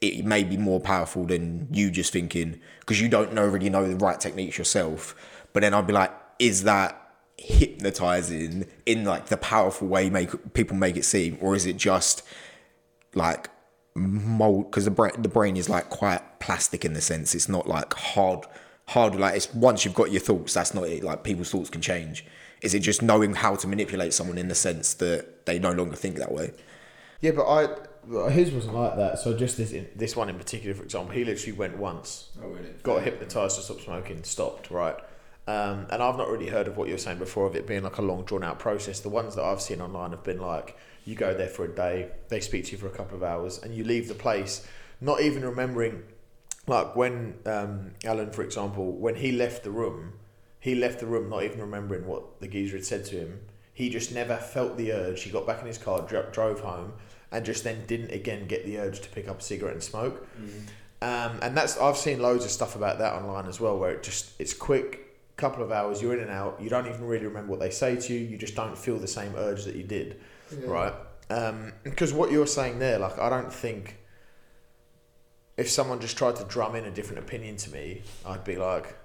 [0.00, 3.88] it may be more powerful than you just thinking because you don't know really know
[3.88, 5.14] the right techniques yourself.
[5.52, 7.00] But then I'd be like, is that
[7.36, 12.22] hypnotizing in like the powerful way make people make it seem, or is it just
[13.14, 13.48] like
[13.94, 14.70] mold?
[14.70, 17.92] Because the brain the brain is like quite plastic in the sense it's not like
[17.94, 18.44] hard
[18.88, 21.80] hard like it's once you've got your thoughts that's not it like people's thoughts can
[21.80, 22.24] change
[22.60, 25.96] is it just knowing how to manipulate someone in the sense that they no longer
[25.96, 26.50] think that way
[27.20, 29.18] Yeah, but I his wasn't like that.
[29.18, 32.74] So just this this one in particular, for example, he literally went once, Oh, really?
[32.82, 34.96] got hypnotized to stop smoking, stopped, right?
[35.46, 37.82] Um, and I've not really heard of what you were saying before of it being
[37.82, 39.00] like a long drawn out process.
[39.00, 42.08] The ones that I've seen online have been like you go there for a day,
[42.28, 44.66] they speak to you for a couple of hours, and you leave the place
[45.00, 46.02] not even remembering.
[46.66, 50.14] Like when um, Alan, for example, when he left the room,
[50.60, 53.40] he left the room not even remembering what the geezer had said to him.
[53.74, 55.22] He just never felt the urge.
[55.22, 56.94] He got back in his car, dro- drove home,
[57.30, 60.26] and just then didn't again get the urge to pick up a cigarette and smoke.
[61.02, 64.02] Um, and that's I've seen loads of stuff about that online as well, where it
[64.02, 66.58] just it's quick, couple of hours, you're in and out.
[66.62, 68.20] You don't even really remember what they say to you.
[68.20, 70.18] You just don't feel the same urge that you did,
[70.66, 70.92] right?
[71.30, 73.96] Um, because what you're saying there, like I don't think
[75.56, 78.96] if someone just tried to drum in a different opinion to me, I'd be like,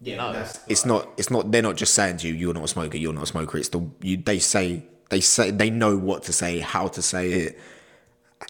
[0.00, 0.32] Yeah, No.
[0.32, 2.96] that's it's not it's not they're not just saying to you you're not a smoker
[2.96, 3.58] you're not a smoker.
[3.58, 7.32] It's the you they say they say they know what to say how to say
[7.32, 7.58] it.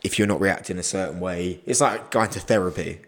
[0.03, 3.01] If you're not reacting a certain way it's like going to therapy.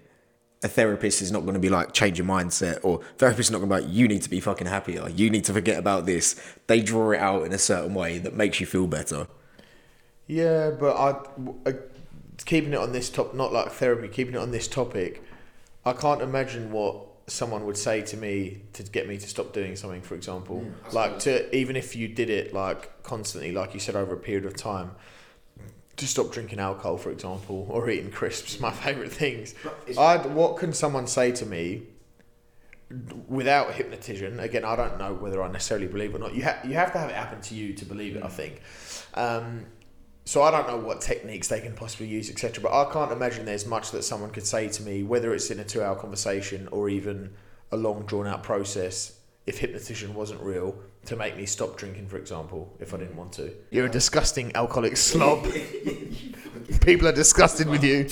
[0.65, 3.59] A therapist is not going to be like change your mindset or therapist is not
[3.59, 5.09] going to be like you need to be fucking happier.
[5.09, 6.35] You need to forget about this.
[6.67, 9.29] They draw it out in a certain way that makes you feel better
[10.29, 11.73] Yeah, but I, uh,
[12.45, 15.25] keeping it on this top, not like therapy, keeping it on this topic,
[15.85, 19.75] I can't imagine what someone would say to me to get me to stop doing
[19.75, 20.03] something.
[20.03, 23.97] For example, Mm, like to even if you did it like constantly, like you said
[23.97, 24.93] over a period of time,
[25.97, 29.55] to stop drinking alcohol, for example, or eating crisps, my favorite things.
[29.99, 31.83] I'd, what can someone say to me
[33.29, 34.39] without hypnotism?
[34.41, 36.35] Again, I don't know whether I necessarily believe it or not.
[36.35, 38.23] You have you have to have it happen to you to believe it.
[38.23, 38.61] I think.
[39.15, 39.67] Um,
[40.29, 42.63] so I don't know what techniques they can possibly use, etc.
[42.63, 45.59] But I can't imagine there's much that someone could say to me, whether it's in
[45.59, 47.33] a two-hour conversation or even
[47.73, 52.77] a long, drawn-out process, if hypnotism wasn't real, to make me stop drinking, for example,
[52.79, 53.55] if I didn't want to.
[53.71, 55.45] You're a disgusting alcoholic slob.
[56.83, 58.11] People are disgusted with you.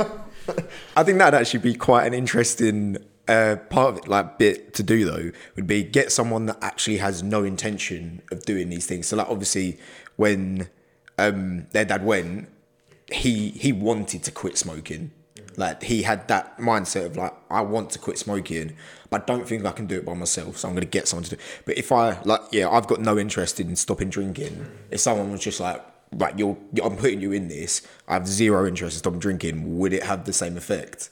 [0.96, 2.96] I think that'd actually be quite an interesting
[3.28, 6.96] uh, part of it, like bit to do though, would be get someone that actually
[6.96, 9.08] has no intention of doing these things.
[9.08, 9.78] So like obviously
[10.16, 10.70] when
[11.18, 12.48] um, their dad went,
[13.12, 15.10] he he wanted to quit smoking.
[15.56, 18.76] Like he had that mindset of like I want to quit smoking,
[19.10, 20.58] but I don't think I can do it by myself.
[20.58, 21.36] So I'm gonna get someone to do.
[21.36, 21.62] it.
[21.64, 24.66] But if I like, yeah, I've got no interest in stopping drinking.
[24.90, 25.80] If someone was just like,
[26.12, 27.86] right, you're, I'm putting you in this.
[28.08, 29.78] I have zero interest in stopping drinking.
[29.78, 31.10] Would it have the same effect?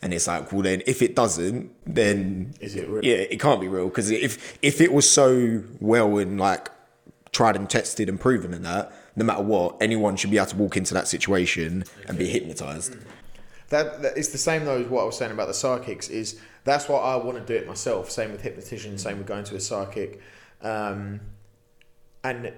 [0.00, 3.04] And it's like, well, then if it doesn't, then Is it real?
[3.04, 6.70] Yeah, it can't be real because if if it was so well and like
[7.30, 10.56] tried and tested and proven and that, no matter what, anyone should be able to
[10.56, 12.96] walk into that situation and be hypnotized.
[13.68, 16.08] That, that it's the same though as what I was saying about the psychics.
[16.08, 18.10] Is that's why I want to do it myself.
[18.10, 18.98] Same with hypnotism.
[18.98, 20.20] Same with going to a psychic.
[20.60, 21.20] Um,
[22.24, 22.52] and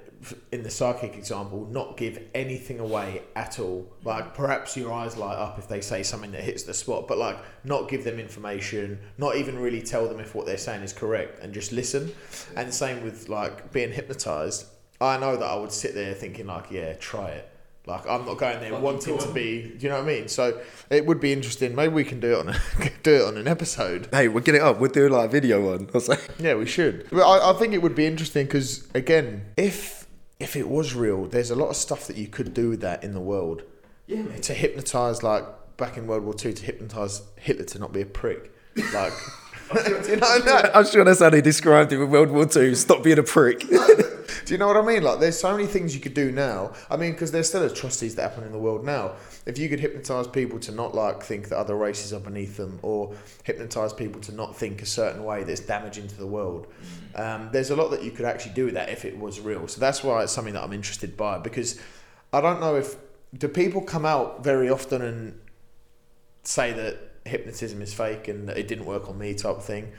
[0.53, 3.90] in the psychic example, not give anything away at all.
[4.05, 7.17] Like perhaps your eyes light up if they say something that hits the spot, but
[7.17, 10.93] like not give them information, not even really tell them if what they're saying is
[10.93, 12.12] correct, and just listen.
[12.57, 14.67] And same with like being hypnotized.
[15.00, 17.50] I know that I would sit there thinking like, yeah, try it.
[17.87, 19.62] Like I'm not going there Fucking wanting to be.
[19.62, 20.28] Do you know what I mean?
[20.28, 21.74] So it would be interesting.
[21.74, 22.57] Maybe we can do it on a,
[23.02, 24.09] do it on an episode.
[24.11, 24.78] Hey, we'll get it up.
[24.78, 25.88] We'll do like a video one.
[25.88, 27.07] I was like, Yeah, we should.
[27.11, 30.07] But I, I think it would be interesting because again, if
[30.40, 33.04] if it was real, there's a lot of stuff that you could do with that
[33.04, 33.62] in the world
[34.07, 34.42] Yeah, mate.
[34.44, 35.44] to hypnotize, like
[35.76, 38.50] back in World War Two, to hypnotize Hitler to not be a prick.
[38.94, 39.12] Like,
[40.09, 40.70] you know that?
[40.74, 42.74] I'm sure that's how they described it in World War Two.
[42.74, 43.62] Stop being a prick.
[44.44, 45.02] Do you know what I mean?
[45.02, 46.72] Like, there's so many things you could do now.
[46.90, 49.12] I mean, because there's still atrocities that happen in the world now.
[49.46, 52.78] If you could hypnotize people to not like think that other races are beneath them,
[52.83, 56.66] or hypnotize people to not think a certain way that's damaging to the world,
[57.14, 59.66] um, there's a lot that you could actually do with that if it was real.
[59.68, 61.80] So that's why it's something that I'm interested by because
[62.33, 62.96] I don't know if
[63.37, 65.40] do people come out very often and
[66.42, 69.92] say that hypnotism is fake and that it didn't work on me type of thing.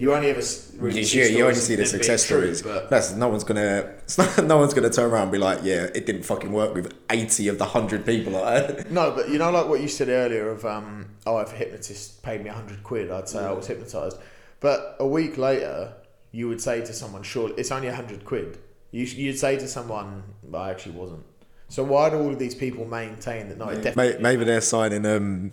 [0.00, 0.40] You only ever
[0.78, 2.88] really yeah, you only see the success true, stories.
[2.88, 3.96] That's no one's gonna.
[4.42, 7.48] No one's gonna turn around and be like, "Yeah, it didn't fucking work with eighty
[7.48, 8.32] of the hundred people."
[8.90, 12.22] No, but you know, like what you said earlier of, um, oh, if a hypnotist
[12.22, 14.16] paid me a hundred quid, I'd say I was hypnotized.
[14.60, 15.92] But a week later,
[16.32, 18.56] you would say to someone, sure, it's only a hundred quid.
[18.92, 20.22] You, you'd say to someone,
[20.54, 21.26] I actually wasn't.
[21.68, 25.04] So why do all of these people maintain that, no, it definitely maybe they're signing.
[25.04, 25.52] Um,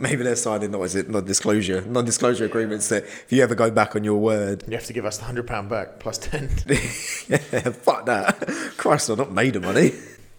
[0.00, 0.72] maybe they're signing.
[0.72, 1.08] What is it?
[1.08, 1.82] Non-disclosure.
[1.82, 5.04] Non-disclosure agreements that if you ever go back on your word, you have to give
[5.04, 6.48] us the hundred pound back plus ten.
[6.66, 8.40] yeah, fuck that.
[8.76, 9.92] Christ, I'm not made of money.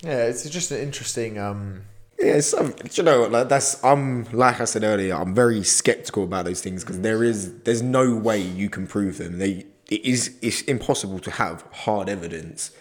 [0.03, 1.37] yeah, it's just an interesting.
[1.37, 1.83] Um,
[2.19, 3.27] Yeah, do you know?
[3.27, 5.15] Like that's I'm like I said earlier.
[5.15, 9.17] I'm very skeptical about those things because there is there's no way you can prove
[9.17, 9.37] them.
[9.37, 12.71] They it is it's impossible to have hard evidence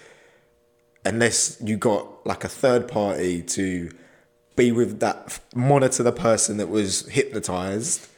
[1.05, 3.90] unless you got like a third party to
[4.61, 8.09] be with that monitor the person that was hypnotized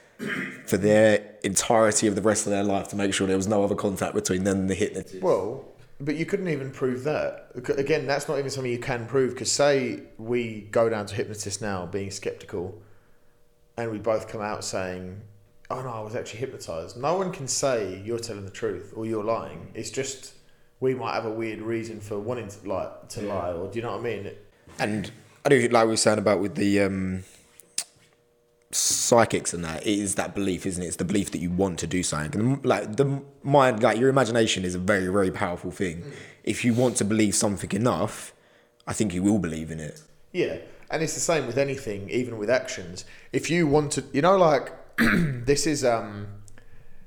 [0.66, 3.62] for their entirety of the rest of their life to make sure there was no
[3.62, 5.22] other contact between them and the hypnotist.
[5.22, 5.64] Well,
[6.00, 7.50] but you couldn't even prove that.
[7.78, 9.34] Again, that's not even something you can prove.
[9.34, 12.82] Because say we go down to hypnotist now, being skeptical,
[13.76, 15.20] and we both come out saying,
[15.70, 19.06] "Oh no, I was actually hypnotized." No one can say you're telling the truth or
[19.06, 19.70] you're lying.
[19.74, 20.34] It's just
[20.80, 23.84] we might have a weird reason for wanting to like to lie, or do you
[23.84, 24.30] know what I mean?
[24.80, 25.12] And
[25.44, 27.24] I do like we were saying about with the um,
[28.70, 30.86] psychics and that it is that belief, isn't it?
[30.86, 32.40] It's the belief that you want to do something.
[32.40, 36.04] And like the mind, like your imagination is a very, very powerful thing.
[36.44, 38.32] If you want to believe something enough,
[38.86, 40.02] I think you will believe in it.
[40.32, 40.58] Yeah,
[40.90, 43.04] and it's the same with anything, even with actions.
[43.32, 46.28] If you want to, you know, like this is um,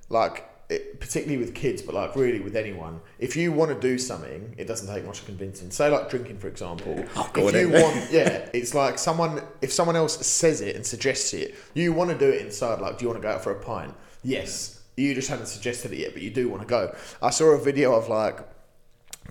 [0.10, 3.02] like it, particularly with kids, but like really with anyone.
[3.20, 5.72] If you want to do something, it doesn't take much convincing.
[5.72, 6.96] Say like drinking, for example.
[7.34, 7.82] go if you then.
[7.84, 12.10] want, yeah, it's like someone if someone else says it and suggests it, you want
[12.10, 12.80] to do it inside.
[12.82, 13.94] Like, do you want to go out for a pint?
[14.24, 14.82] Yes.
[14.98, 16.96] You just haven't suggested it yet, but you do want to go.
[17.22, 18.40] I saw a video of like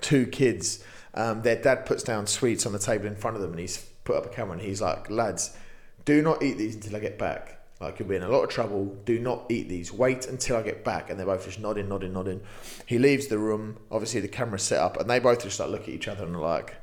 [0.01, 0.85] two kids
[1.16, 3.78] Um, their dad puts down sweets on the table in front of them, and he's
[4.05, 5.57] put up a camera, and he's like, "Lads,
[6.05, 7.63] do not eat these until I get back.
[7.80, 8.96] Like you'll be in a lot of trouble.
[9.04, 9.92] Do not eat these.
[9.92, 12.40] Wait until I get back." And they're both just nodding, nodding, nodding.
[12.86, 13.78] He leaves the room.
[13.90, 16.40] Obviously, the camera's set up, and they both just like look at each other and
[16.40, 16.76] like.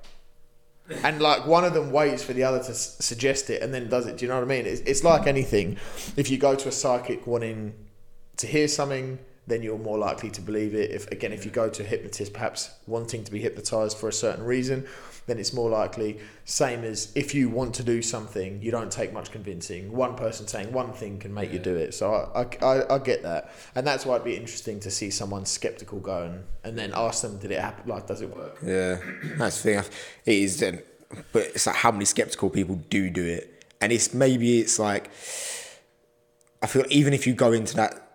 [1.03, 3.87] And like one of them waits for the other to s- suggest it and then
[3.87, 4.17] does it.
[4.17, 4.65] Do you know what I mean?
[4.65, 5.77] It's, it's like anything.
[6.17, 7.73] If you go to a psychic wanting
[8.37, 9.17] to hear something,
[9.47, 10.91] then you're more likely to believe it.
[10.91, 14.13] If again, if you go to a hypnotist, perhaps wanting to be hypnotized for a
[14.13, 14.85] certain reason,
[15.27, 16.19] then it's more likely.
[16.45, 19.91] Same as if you want to do something, you don't take much convincing.
[19.91, 21.93] One person saying one thing can make you do it.
[21.93, 25.09] So I, I, I, I get that, and that's why it'd be interesting to see
[25.09, 27.89] someone skeptical go and, and then ask them, did it happen?
[27.89, 28.57] Like, does it work?
[28.65, 28.97] Yeah,
[29.37, 29.91] that's the thing.
[30.25, 30.79] It is, um,
[31.31, 35.09] but it's like how many skeptical people do do it, and it's maybe it's like
[36.61, 38.10] I feel even if you go into that,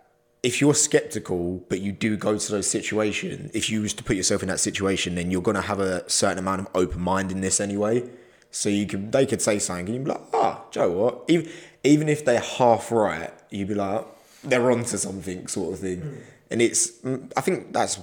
[0.47, 4.15] if you're skeptical but you do go to those situations, if you was to put
[4.15, 8.09] yourself in that situation, then you're gonna have a certain amount of open mindedness anyway.
[8.49, 11.25] So you could they could say something and you'd be like, ah, Joe, what?
[11.27, 11.49] Even
[11.83, 14.05] even if they're half right, you'd be like,
[14.41, 16.23] they're onto something, sort of thing.
[16.49, 17.99] And it's, mm, I think that's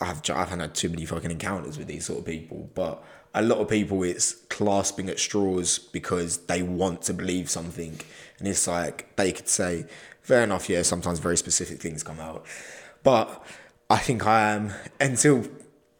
[0.00, 3.04] I've I haven't had too many fucking encounters with these sort of people, but
[3.34, 8.00] a lot of people it's clasping at straws because they want to believe something,
[8.38, 9.86] and it's like they could say,
[10.22, 10.82] fair enough, yeah.
[10.82, 12.44] Sometimes very specific things come out,
[13.02, 13.44] but
[13.90, 15.46] I think I am until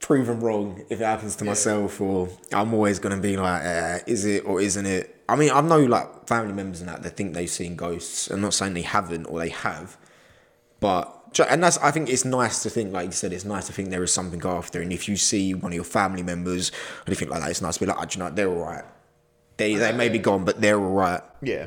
[0.01, 4.25] proven wrong if it happens to myself, or I'm always gonna be like, eh, is
[4.25, 5.23] it or isn't it?
[5.29, 8.31] I mean, I know like family members and that they think they've seen ghosts.
[8.31, 9.99] I'm not saying they haven't or they have,
[10.81, 11.18] but
[11.49, 13.91] and that's I think it's nice to think, like you said, it's nice to think
[13.91, 14.81] there is something after.
[14.81, 17.75] And if you see one of your family members or anything like that, it's nice
[17.75, 18.85] to be like, oh, you know, they're all right.
[19.57, 21.23] They they may be gone, but they're all right.
[21.43, 21.67] Yeah.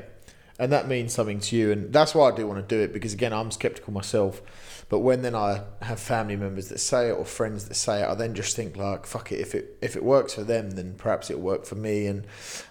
[0.62, 1.72] And that means something to you.
[1.72, 4.44] And that's why I do want to do it because, again, I'm skeptical myself.
[4.90, 8.08] But when then I have family members that say it or friends that say it,
[8.08, 9.40] I then just think, like, fuck it.
[9.40, 12.06] If it, if it works for them, then perhaps it'll work for me.
[12.06, 12.28] And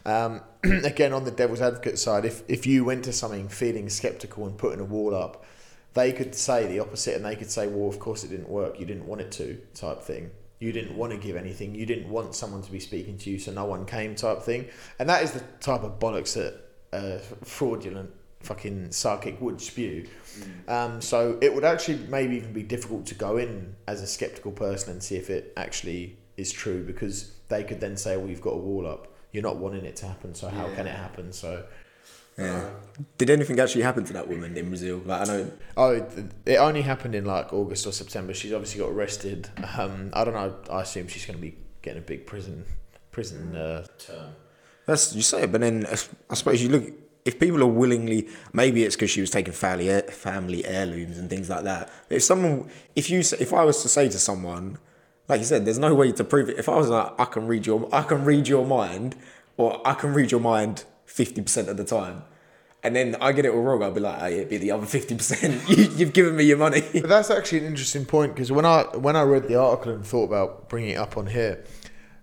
[0.07, 4.47] um, again, on the devil's advocate side, if, if you went to something feeling skeptical
[4.47, 5.45] and putting a wall up,
[5.95, 8.79] they could say the opposite and they could say, well, of course it didn't work.
[8.79, 10.31] You didn't want it to, type thing.
[10.61, 11.75] You didn't want to give anything.
[11.75, 14.69] You didn't want someone to be speaking to you, so no one came, type thing.
[14.99, 16.61] And that is the type of bollocks that
[16.93, 18.11] uh, fraudulent
[18.41, 20.07] fucking psychic would spew.
[20.69, 24.53] Um, so it would actually maybe even be difficult to go in as a skeptical
[24.53, 28.41] person and see if it actually is true because they could then say, well, you've
[28.41, 29.09] got a wall up.
[29.33, 31.33] You're not wanting it to happen, so how can it happen?
[31.33, 31.65] So.
[32.41, 32.71] Yeah.
[33.17, 35.03] Did anything actually happen to that woman in Brazil?
[35.05, 35.53] Like I know.
[35.77, 36.11] Oh, it,
[36.47, 38.35] it only happened in like August or September.
[38.35, 39.49] She's obviously got arrested.
[39.79, 40.55] Um, I don't know.
[40.71, 42.65] I assume she's going to be getting a big prison
[43.11, 44.35] prison uh, term.
[44.87, 45.87] That's you say it, but then
[46.31, 46.85] I suppose you look.
[47.23, 51.29] If people are willingly, maybe it's because she was taking family heir- family heirlooms and
[51.29, 51.91] things like that.
[52.09, 54.79] If someone, if you, if I was to say to someone,
[55.29, 56.59] like you said, there's no way to prove it.
[56.59, 59.17] If I was like, I can read your, I can read your mind,
[59.59, 62.23] or I can read your mind fifty percent of the time,
[62.83, 64.87] and then I get it all wrong, I'll be like, oh, it'd be the other
[64.87, 65.69] fifty percent.
[65.69, 66.83] You've given me your money.
[66.93, 70.07] But that's actually an interesting point because when I when I read the article and
[70.07, 71.65] thought about bringing it up on here,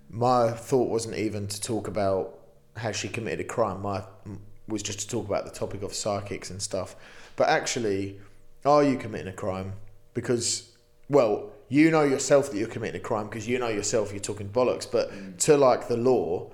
[0.10, 2.40] my thought wasn't even to talk about
[2.76, 3.82] has she committed a crime.
[3.82, 4.04] My
[4.68, 6.96] was just to talk about the topic of psychics and stuff.
[7.36, 8.20] But actually,
[8.66, 9.74] are you committing a crime?
[10.14, 10.72] Because
[11.10, 14.50] well, you know yourself that you're committing a crime because you know yourself you're talking
[14.50, 14.90] bollocks.
[14.90, 16.52] But to like the law,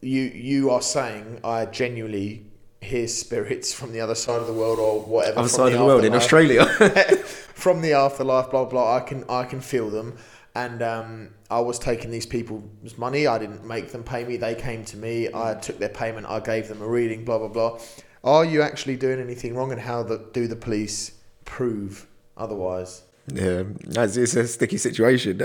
[0.00, 2.46] you you are saying I genuinely
[2.84, 5.40] hear spirits from the other side of the world or whatever.
[5.40, 6.66] Other side of the world in Australia.
[7.54, 8.96] from the afterlife, blah blah.
[8.96, 10.16] I can I can feel them,
[10.54, 13.26] and um, I was taking these people's money.
[13.26, 14.36] I didn't make them pay me.
[14.36, 15.28] They came to me.
[15.32, 16.26] I took their payment.
[16.26, 17.24] I gave them a reading.
[17.24, 17.80] Blah blah blah.
[18.24, 21.12] Are you actually doing anything wrong, and how the, do the police
[21.44, 22.06] prove
[22.36, 23.02] otherwise?
[23.32, 25.40] Yeah, it's, it's a sticky situation.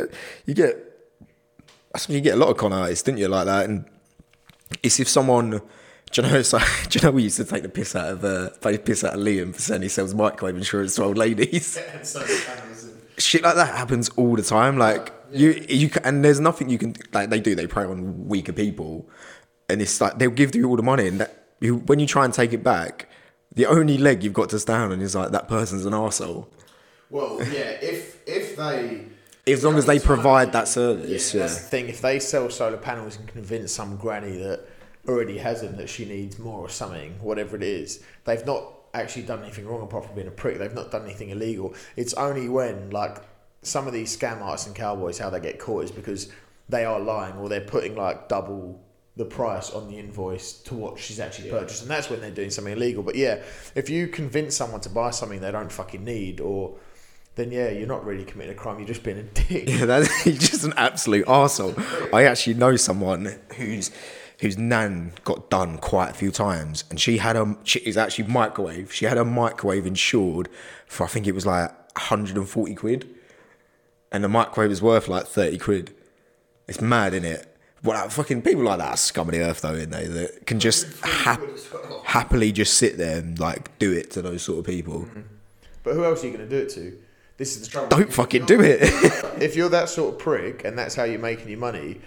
[0.46, 0.78] You get,
[1.94, 3.70] I you get a lot of con artists, didn't you, like that?
[3.70, 3.86] And
[4.82, 5.62] it's if someone,
[6.12, 8.26] do you know, like, do you know we used to take the piss out of,
[8.26, 11.18] uh, take the piss out of Liam for saying he sells microwave insurance to old
[11.18, 11.78] ladies.
[13.18, 14.78] Shit like that happens all the time.
[14.78, 17.30] Like you, you, and there's nothing you can like.
[17.30, 17.54] They do.
[17.54, 19.10] They prey on weaker people,
[19.68, 22.24] and it's like they'll give you all the money, and that you, when you try
[22.24, 23.10] and take it back,
[23.54, 26.48] the only leg you've got to stand on is like that person's an arsehole.
[27.10, 27.78] Well, yeah.
[27.82, 29.06] If if they
[29.46, 31.42] As long as they provide that service, yeah.
[31.42, 31.90] That's the thing.
[31.90, 34.66] If they sell solar panels and convince some granny that
[35.10, 39.24] already has them that she needs more or something, whatever it is, they've not actually
[39.24, 40.58] done anything wrong apart from being a prick.
[40.58, 41.74] They've not done anything illegal.
[41.96, 43.18] It's only when like
[43.62, 46.32] some of these scam artists and cowboys how they get caught is because
[46.70, 48.80] they are lying or they're putting like double
[49.16, 52.50] the price on the invoice to what she's actually purchased, and that's when they're doing
[52.50, 53.04] something illegal.
[53.04, 53.42] But yeah,
[53.76, 56.78] if you convince someone to buy something they don't fucking need or
[57.36, 58.80] then yeah, you're not really committing a crime.
[58.80, 59.64] You're just being a dick.
[59.68, 62.14] Yeah, that's he's just an absolute arsehole.
[62.14, 63.92] I actually know someone whose
[64.40, 68.28] whose nan got done quite a few times, and she had a she is actually
[68.28, 68.94] microwave.
[68.94, 70.50] She had a microwave insured
[70.88, 73.08] for I think it was like 140 quid,
[74.12, 75.96] and the microwave is worth like 30 quid.
[76.68, 77.46] It's mad, isn't it?
[77.84, 80.06] Well, like, fucking people like that are scum of the earth, though, isn't they?
[80.06, 81.42] That can just hap-
[82.04, 85.02] happily just sit there and like do it to those sort of people.
[85.02, 85.22] Mm-hmm.
[85.84, 86.98] But who else are you going to do it to?
[87.38, 87.88] This is the trouble.
[87.88, 88.82] Don't fucking do it.
[89.42, 92.02] if you're that sort of prick and that's how you're making your money,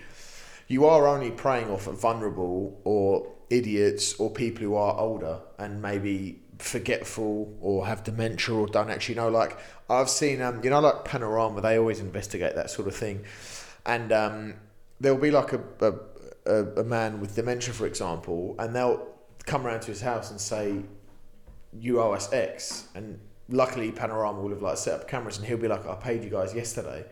[0.72, 5.82] you are only preying off of vulnerable or idiots or people who are older and
[5.82, 9.28] maybe forgetful or have dementia or don't actually know.
[9.28, 9.58] Like
[9.90, 13.22] I've seen, um, you know, like Panorama, they always investigate that sort of thing,
[13.84, 14.54] and um,
[14.98, 15.92] there'll be like a, a
[16.46, 19.06] a a man with dementia, for example, and they'll
[19.44, 20.82] come around to his house and say,
[21.78, 23.20] "You owe us X," and
[23.50, 26.30] luckily Panorama will have like set up cameras, and he'll be like, "I paid you
[26.30, 27.04] guys yesterday,"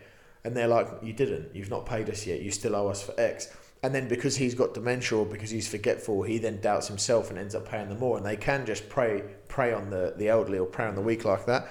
[0.43, 1.55] and they're like, "You didn't.
[1.55, 2.41] You've not paid us yet.
[2.41, 3.49] You still owe us for X."
[3.83, 7.39] And then because he's got dementia or because he's forgetful, he then doubts himself and
[7.39, 8.17] ends up paying them more.
[8.17, 11.25] And they can just prey prey on the, the elderly or prey on the weak
[11.25, 11.67] like that.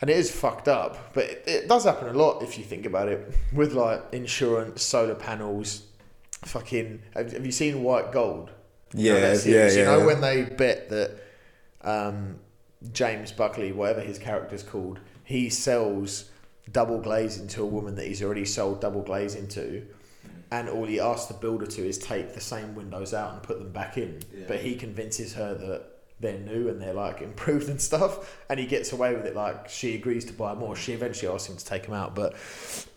[0.00, 2.84] And it is fucked up, but it, it does happen a lot if you think
[2.86, 3.34] about it.
[3.52, 5.82] With like insurance, solar panels,
[6.44, 7.02] fucking.
[7.14, 8.50] Have, have you seen White Gold?
[8.94, 10.06] You know Yeah, yeah, You know yeah.
[10.06, 11.18] when they bet that
[11.82, 12.38] um,
[12.92, 16.30] James Buckley, whatever his character's called, he sells
[16.72, 19.86] double glazing to a woman that he's already sold double glazing to,
[20.50, 23.58] and all he asks the builder to is take the same windows out and put
[23.58, 24.22] them back in.
[24.46, 25.84] But he convinces her that
[26.18, 29.34] they're new and they're like improved and stuff, and he gets away with it.
[29.34, 30.76] Like she agrees to buy more.
[30.76, 32.36] She eventually asks him to take them out, but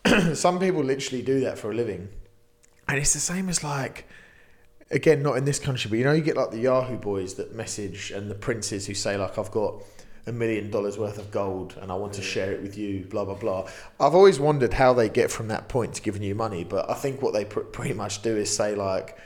[0.33, 2.09] some people literally do that for a living,
[2.87, 4.07] and it's the same as like
[4.91, 7.53] again, not in this country, but you know, you get like the Yahoo boys that
[7.53, 9.83] message and the princes who say like, "I've got
[10.27, 13.25] a million dollars worth of gold and I want to share it with you." Blah
[13.25, 13.69] blah blah.
[13.99, 16.93] I've always wondered how they get from that point to giving you money, but I
[16.93, 19.17] think what they pr- pretty much do is say like,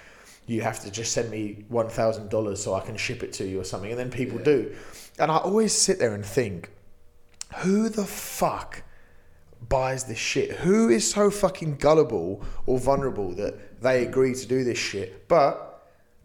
[0.48, 3.46] "You have to just send me one thousand dollars so I can ship it to
[3.46, 4.74] you or something," and then people do.
[5.20, 6.72] And I always sit there and think,
[7.58, 8.84] who the fuck?
[9.70, 10.52] buys this shit?
[10.52, 15.28] Who is so fucking gullible or vulnerable that they agree to do this shit?
[15.28, 15.73] But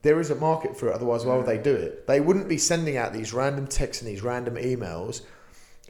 [0.09, 2.07] there is a market for it, otherwise, why would they do it?
[2.07, 5.21] They wouldn't be sending out these random texts and these random emails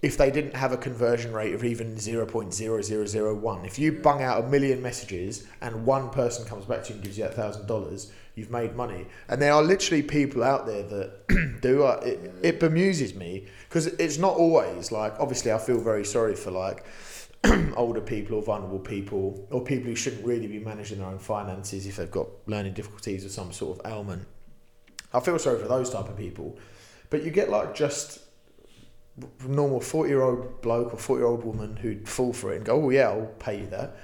[0.03, 3.65] if they didn't have a conversion rate of even 0.0001.
[3.65, 7.05] If you bung out a million messages and one person comes back to you and
[7.05, 9.07] gives you that thousand dollars, you've made money.
[9.29, 11.85] And there are literally people out there that do.
[11.85, 15.15] Uh, it, it bemuses me because it's not always like.
[15.21, 16.85] Obviously, I feel very sorry for like
[17.77, 21.87] older people or vulnerable people or people who shouldn't really be managing their own finances
[21.87, 24.27] if they've got learning difficulties or some sort of ailment.
[25.13, 26.59] I feel sorry for those type of people,
[27.11, 28.21] but you get like just
[29.47, 32.65] normal forty year old bloke or forty year old woman who'd fall for it and
[32.65, 33.97] go, "Oh yeah, I'll pay you that."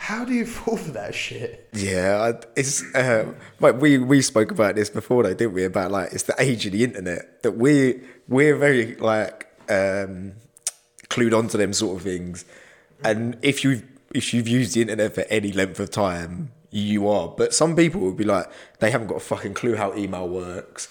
[0.00, 1.68] How do you fall for that shit?
[1.74, 5.64] Yeah, it's uh, like we we spoke about this before, though, didn't we?
[5.64, 10.32] About like it's the age of the internet that we we're very like um,
[11.08, 12.44] clued onto them sort of things,
[13.04, 13.82] and if you
[14.14, 17.28] if you've used the internet for any length of time, you are.
[17.28, 18.46] But some people would be like
[18.78, 20.88] they haven't got a fucking clue how email works.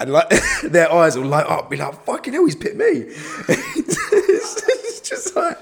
[0.00, 0.28] And like
[0.64, 5.36] their eyes will light up, be like, "Fucking hell, he's picked me." it's, it's just
[5.36, 5.58] like,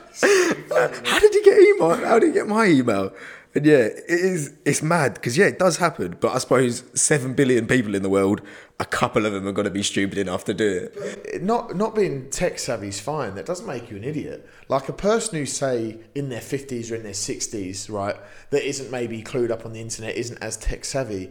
[1.07, 1.95] how did you get email?
[2.07, 3.13] How did you get my email?
[3.55, 4.55] And yeah, it is.
[4.65, 6.17] It's mad because yeah, it does happen.
[6.19, 8.41] But I suppose seven billion people in the world,
[8.81, 11.43] a couple of them are going to be stupid enough to do it.
[11.43, 13.35] Not not being tech savvy is fine.
[13.35, 14.49] That doesn't make you an idiot.
[14.69, 18.17] Like a person who say in their fifties or in their sixties, right,
[18.51, 21.31] that isn't maybe clued up on the internet, isn't as tech savvy.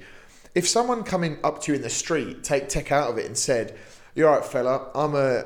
[0.53, 3.35] If someone coming up to you in the street, take tech out of it, and
[3.35, 3.75] said,
[4.13, 4.91] "You're right, fella.
[4.93, 5.45] I'm a,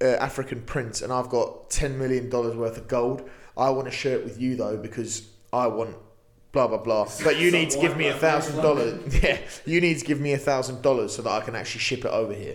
[0.00, 3.30] a African prince, and I've got ten million dollars worth of gold.
[3.56, 5.94] I want to share it with you though because I want."
[6.52, 7.08] Blah blah blah.
[7.24, 9.00] But you need to give me a thousand dollars.
[9.22, 12.04] Yeah, you need to give me a thousand dollars so that I can actually ship
[12.04, 12.54] it over here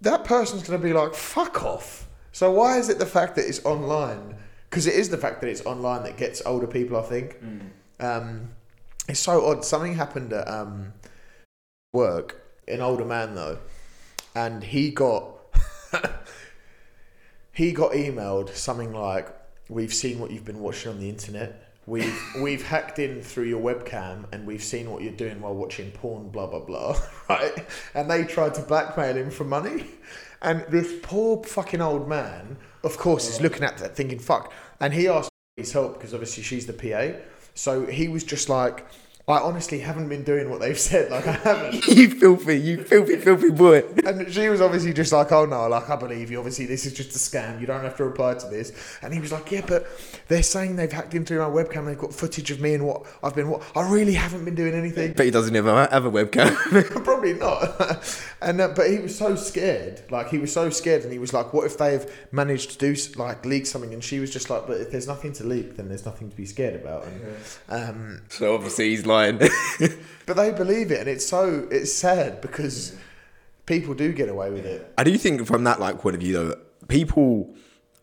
[0.00, 2.06] that person's going to be like, fuck off.
[2.32, 4.36] So why is it the fact that it's online?
[4.70, 7.38] Because it is the fact that it's online that gets older people, I think.
[8.00, 8.50] Um,
[9.08, 9.64] it's so odd.
[9.64, 10.92] Something happened at um,
[11.92, 13.58] work, an older man though,
[14.34, 15.36] and he got
[17.52, 19.34] he got emailed something like,
[19.70, 21.67] "We've seen what you've been watching on the internet.
[21.88, 25.90] We've we've hacked in through your webcam and we've seen what you're doing while watching
[25.90, 26.28] porn.
[26.28, 27.66] Blah blah blah." Right?
[27.94, 29.86] And they tried to blackmail him for money.
[30.42, 34.92] And this poor fucking old man, of course, is looking at that thinking, "Fuck." And
[34.92, 37.18] he asked his help because obviously she's the PA.
[37.54, 38.86] So he was just like,
[39.28, 41.10] I honestly haven't been doing what they've said.
[41.10, 41.86] Like I haven't.
[41.88, 43.82] you filthy, you filthy, filthy boy.
[44.06, 46.38] And she was obviously just like, oh no, like I believe you.
[46.38, 47.60] Obviously, this is just a scam.
[47.60, 48.72] You don't have to reply to this.
[49.02, 49.86] And he was like, yeah, but
[50.28, 51.84] they're saying they've hacked into my webcam.
[51.84, 53.50] They've got footage of me and what I've been.
[53.50, 55.12] What I really haven't been doing anything.
[55.12, 57.04] But he doesn't even have a webcam.
[57.04, 58.22] Probably not.
[58.40, 60.02] and uh, but he was so scared.
[60.10, 62.96] Like he was so scared, and he was like, what if they've managed to do
[63.16, 63.92] like leak something?
[63.92, 66.36] And she was just like, but if there's nothing to leak, then there's nothing to
[66.36, 67.06] be scared about.
[67.06, 67.36] And
[67.68, 69.38] um, so obviously he's lying.
[70.26, 72.96] but they believe it, and it's so it's sad because
[73.66, 74.92] people do get away with it.
[74.96, 76.58] I do think from that like point of view though,
[76.88, 77.54] people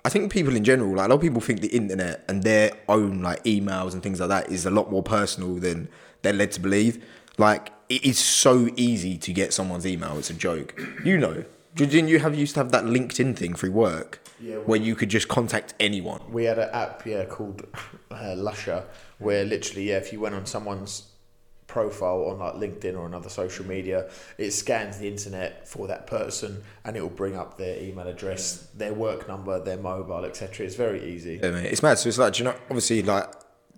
[0.06, 2.72] I think people in general, like a lot of people think the internet and their
[2.88, 5.90] own like emails and things like that is a lot more personal than
[6.22, 7.04] they're led to believe.
[7.38, 10.80] Like it is so easy to get someone's email, it's a joke.
[11.04, 11.44] You know.
[11.76, 14.22] Didn't you have used to have that LinkedIn thing through work?
[14.40, 16.22] Yeah, where you could just contact anyone.
[16.30, 17.66] We had an app, yeah, called
[18.12, 18.86] uh, Lusha,
[19.20, 21.12] where literally, yeah, if you went on someone's
[21.68, 26.64] profile on like LinkedIn or another social media, it scans the internet for that person
[26.84, 30.66] and it will bring up their email address, their work number, their mobile, etc.
[30.66, 31.40] It's very easy.
[31.42, 31.66] Yeah, mate.
[31.66, 31.98] It's mad.
[31.98, 33.30] So it's like, do you know, obviously, like,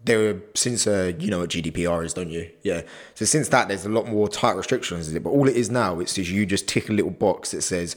[0.04, 2.50] there were, since, uh, you know what GDPR is, don't you?
[2.62, 2.84] Yeah.
[3.16, 5.08] So since that, there's a lot more tight restrictions.
[5.08, 5.24] is it?
[5.24, 7.96] But all it is now, it's just you just tick a little box that says,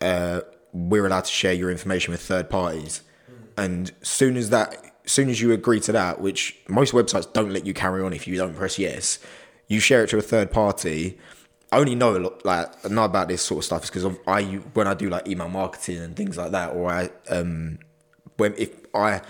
[0.00, 0.40] uh,
[0.72, 3.02] we're allowed to share your information with third parties.
[3.56, 7.64] And soon as that, soon as you agree to that, which most websites don't let
[7.64, 9.18] you carry on if you don't press yes,
[9.68, 11.18] you share it to a third party.
[11.72, 14.42] I only know lot, like know about this sort of stuff is because of I
[14.74, 17.78] when I do like email marketing and things like that, or I um
[18.36, 19.20] when if I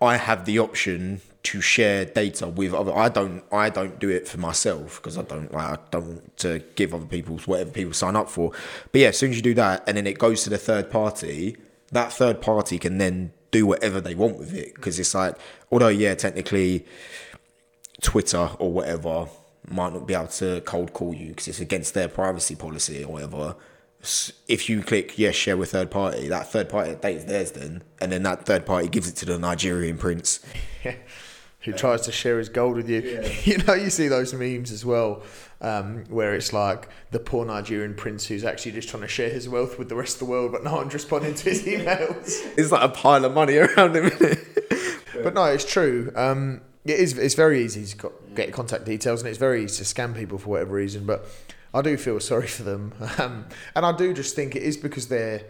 [0.00, 4.26] I have the option to share data with other I don't I don't do it
[4.26, 7.92] for myself because I don't like I don't want to give other people whatever people
[7.92, 8.50] sign up for.
[8.90, 10.90] But yeah, as soon as you do that and then it goes to the third
[10.90, 11.56] party,
[11.92, 15.36] that third party can then do whatever they want with it because it's like
[15.70, 16.84] although yeah technically
[18.00, 19.28] Twitter or whatever
[19.68, 23.12] might not be able to cold call you because it's against their privacy policy or
[23.12, 23.56] whatever.
[24.46, 27.82] If you click yes, share with third party, that third party data is theirs then,
[28.00, 30.40] and then that third party gives it to the Nigerian prince.
[31.64, 33.22] Who tries to share his gold with you?
[33.44, 35.22] You know, you see those memes as well,
[35.60, 39.48] um, where it's like the poor Nigerian prince who's actually just trying to share his
[39.48, 42.40] wealth with the rest of the world, but no one's responding to his emails.
[42.58, 44.10] It's like a pile of money around him.
[45.22, 46.12] But no, it's true.
[46.14, 47.16] Um, it is.
[47.16, 50.50] It's very easy to get contact details, and it's very easy to scam people for
[50.50, 51.06] whatever reason.
[51.06, 51.26] But
[51.72, 55.08] I do feel sorry for them, um, and I do just think it is because
[55.08, 55.44] they're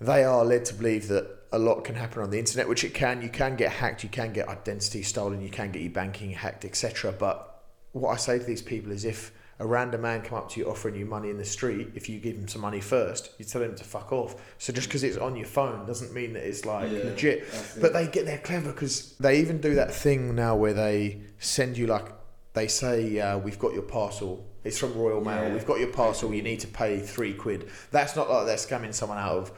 [0.00, 2.94] they are led to believe that a lot can happen on the internet, which it
[2.94, 3.22] can.
[3.22, 6.64] You can get hacked, you can get identity stolen, you can get your banking hacked,
[6.64, 7.12] etc.
[7.12, 9.30] But what I say to these people is, if
[9.60, 12.18] a random man come up to you offering you money in the street, if you
[12.18, 14.34] give him some money first, you tell him to fuck off.
[14.58, 17.46] So just because it's on your phone doesn't mean that it's like Yeah, legit.
[17.80, 21.78] But they get they're clever because they even do that thing now where they send
[21.78, 22.06] you like
[22.54, 24.44] they say uh, we've got your parcel.
[24.64, 25.48] It's from Royal Mail.
[25.48, 25.52] Yeah.
[25.52, 26.34] We've got your parcel.
[26.34, 27.68] You need to pay three quid.
[27.92, 29.52] That's not like they're scamming someone out of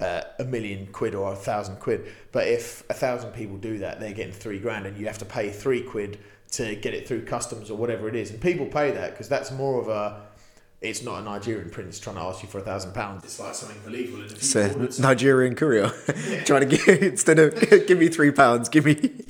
[0.00, 2.06] uh, a million quid or a thousand quid.
[2.32, 5.24] But if a thousand people do that, they're getting three grand, and you have to
[5.24, 6.18] pay three quid
[6.52, 8.30] to get it through customs or whatever it is.
[8.30, 10.26] And people pay that because that's more of a.
[10.82, 13.24] It's not a Nigerian prince trying to ask you for a thousand pounds.
[13.24, 14.22] It's like something believable.
[14.22, 15.88] And if It's you a Nigerian courier
[16.44, 19.24] trying to get instead of give me three pounds, give me.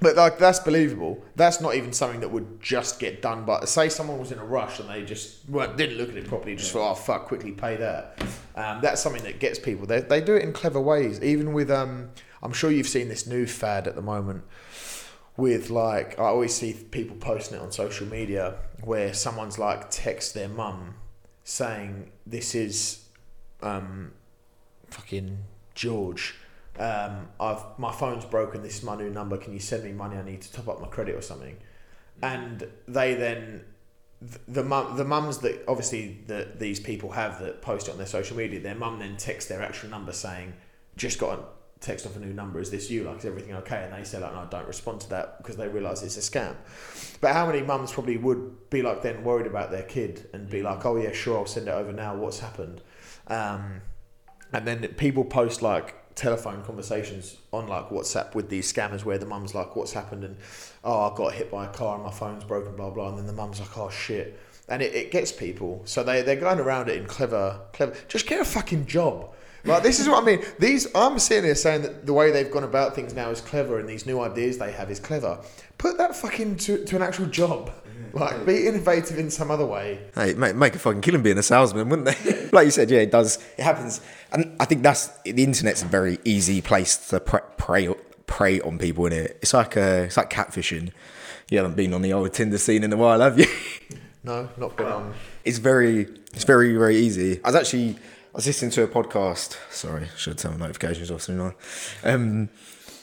[0.00, 1.22] But like that's believable.
[1.36, 3.44] That's not even something that would just get done.
[3.44, 6.26] But say someone was in a rush and they just well, didn't look at it
[6.26, 8.22] properly, just thought, "Oh fuck, quickly pay that."
[8.56, 9.86] Um, that's something that gets people.
[9.86, 11.20] They they do it in clever ways.
[11.22, 12.10] Even with um,
[12.42, 14.44] I'm sure you've seen this new fad at the moment.
[15.34, 20.34] With like, I always see people posting it on social media where someone's like text
[20.34, 20.96] their mum
[21.44, 23.06] saying, "This is
[23.62, 24.12] um,
[24.90, 25.38] fucking
[25.74, 26.34] George.
[26.78, 28.62] Um, I've my phone's broken.
[28.62, 29.36] This is my new number.
[29.36, 30.16] Can you send me money?
[30.16, 31.56] I need to top up my credit or something."
[32.22, 33.64] And they then
[34.46, 38.06] the mum the mums that obviously that these people have that post it on their
[38.06, 38.60] social media.
[38.60, 40.54] Their mum then texts their actual number saying,
[40.96, 41.42] "Just got a
[41.80, 42.60] text off a new number.
[42.60, 43.02] Is this you?
[43.02, 45.68] Like, is everything okay?" And they say like, "No, don't respond to that because they
[45.68, 46.54] realise it's a scam."
[47.20, 50.62] But how many mums probably would be like then worried about their kid and be
[50.62, 52.14] like, "Oh yeah, sure, I'll send it over now.
[52.14, 52.80] What's happened?"
[53.26, 53.82] Um,
[54.52, 59.26] and then people post like telephone conversations on like WhatsApp with these scammers where the
[59.26, 60.36] mum's like, "What's happened?" and
[60.84, 63.08] "Oh, I got hit by a car and my phone's broken." Blah blah.
[63.10, 64.38] And then the mum's like, "Oh shit."
[64.68, 67.94] And it, it gets people, so they they're going around it in clever, clever.
[68.08, 69.32] Just get a fucking job.
[69.64, 70.44] Like this is what I mean.
[70.58, 73.78] These I'm sitting here saying that the way they've gone about things now is clever,
[73.78, 75.38] and these new ideas they have is clever.
[75.78, 77.72] Put that fucking to, to an actual job.
[78.20, 79.98] Like be innovative in some other way.
[80.14, 82.48] Hey, make, make a fucking killing being a salesman, wouldn't they?
[82.52, 83.38] like you said, yeah, it does.
[83.56, 84.00] It happens,
[84.32, 87.88] and I think that's the internet's a very easy place to pre- prey
[88.26, 89.38] prey on people in it.
[89.42, 90.92] It's like uh, it's like catfishing.
[91.50, 93.46] You haven't been on the old Tinder scene in a while, have you?
[94.24, 95.14] No, not been on.
[95.44, 96.02] it's very
[96.32, 97.40] it's very very easy.
[97.42, 99.56] I was actually I was listening to a podcast.
[99.70, 101.40] Sorry, should turn my notifications off soon.
[101.40, 101.54] on.
[102.04, 102.48] Um,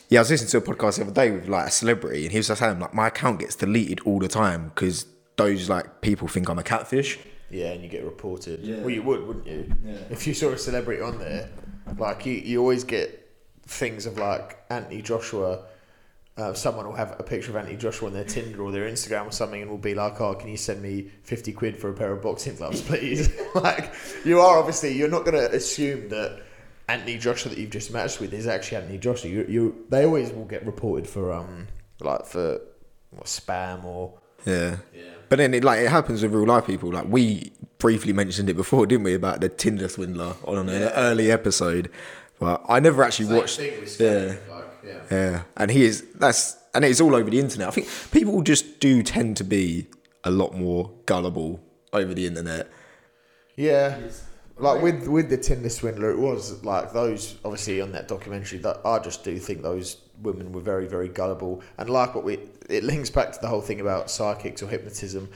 [0.09, 2.31] yeah, I was listening to a podcast the other day with like a celebrity, and
[2.31, 5.05] he was just saying like my account gets deleted all the time because
[5.37, 7.19] those like people think I'm a catfish.
[7.51, 8.61] Yeah, and you get reported.
[8.61, 8.79] Yeah.
[8.79, 9.71] Well, you would, wouldn't you?
[9.83, 9.97] Yeah.
[10.09, 11.49] If you saw a celebrity on there,
[11.97, 13.27] like you, you always get
[13.63, 15.65] things of like Anthony Joshua.
[16.37, 19.27] Uh, someone will have a picture of Anthony Joshua on their Tinder or their Instagram
[19.27, 21.93] or something, and will be like, "Oh, can you send me fifty quid for a
[21.93, 23.93] pair of boxing gloves, please?" like,
[24.25, 26.41] you are obviously you're not going to assume that
[26.89, 29.29] Anthony Joshua that you've just matched with is actually Anthony Joshua.
[29.29, 31.67] You, you they always will get reported for um
[32.01, 32.59] like for
[33.11, 34.77] what spam or Yeah.
[34.93, 35.03] Yeah.
[35.29, 36.91] But then it like it happens with real life people.
[36.91, 41.31] Like we briefly mentioned it before, didn't we, about the Tinder swindler on an early
[41.31, 41.91] episode.
[42.39, 43.59] But I never actually watched.
[43.59, 43.75] yeah.
[43.99, 44.35] yeah.
[45.11, 47.67] Yeah, and he is that's and it's all over the internet.
[47.67, 49.87] I think people just do tend to be
[50.23, 51.61] a lot more gullible
[51.93, 52.67] over the internet.
[53.55, 53.97] Yeah,
[54.59, 58.59] like with with the Tinder swindler, it was like those obviously on that documentary.
[58.59, 62.39] That I just do think those women were very very gullible, and like what we
[62.69, 65.29] it links back to the whole thing about psychics or hypnotism.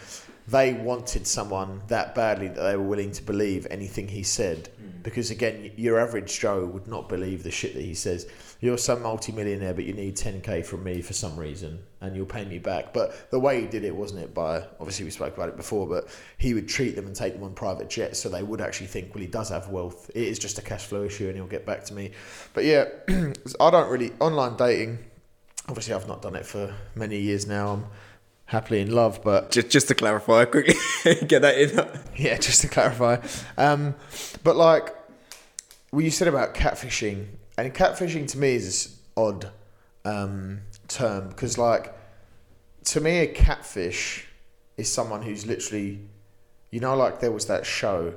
[0.46, 5.02] They wanted someone that badly that they were willing to believe anything he said, hmm.
[5.02, 8.28] because again, your average Joe would not believe the shit that he says.
[8.64, 12.46] You're some multimillionaire, but you need 10k from me for some reason, and you'll pay
[12.46, 12.94] me back.
[12.94, 15.86] But the way he did it wasn't it by obviously we spoke about it before,
[15.86, 16.08] but
[16.38, 19.14] he would treat them and take them on private jets, so they would actually think,
[19.14, 20.10] well, he does have wealth.
[20.16, 22.12] It is just a cash flow issue, and he'll get back to me.
[22.54, 22.86] But yeah,
[23.60, 25.00] I don't really online dating.
[25.68, 27.74] Obviously, I've not done it for many years now.
[27.74, 27.86] I'm
[28.46, 30.76] happily in love, but Just just to clarify quickly,
[31.28, 31.86] get that in.
[32.16, 33.18] yeah, just to clarify.
[33.58, 33.96] Um,
[34.42, 34.96] but like,
[35.90, 37.26] what you said about catfishing,
[37.58, 39.50] and catfishing to me is this odd
[40.06, 41.94] um, term because, like,
[42.86, 44.28] to me, a catfish
[44.78, 46.00] is someone who's literally,
[46.72, 48.14] you know, like there was that show,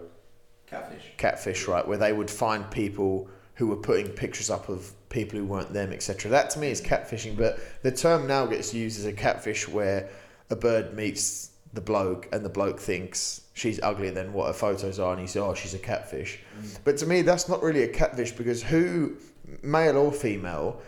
[0.67, 1.13] Catfish.
[1.17, 5.45] Catfish, right, where they would find people who were putting pictures up of people who
[5.45, 6.31] weren't them, etc.
[6.31, 10.09] That to me is catfishing, but the term now gets used as a catfish where
[10.51, 14.99] a bird meets the bloke and the bloke thinks she's uglier than what her photos
[14.99, 16.39] are and he says, oh, she's a catfish.
[16.85, 19.17] But to me, that's not really a catfish because who,
[19.63, 20.83] male or female,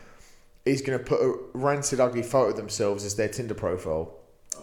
[0.66, 4.12] is going to put a rancid, ugly photo of themselves as their Tinder profile?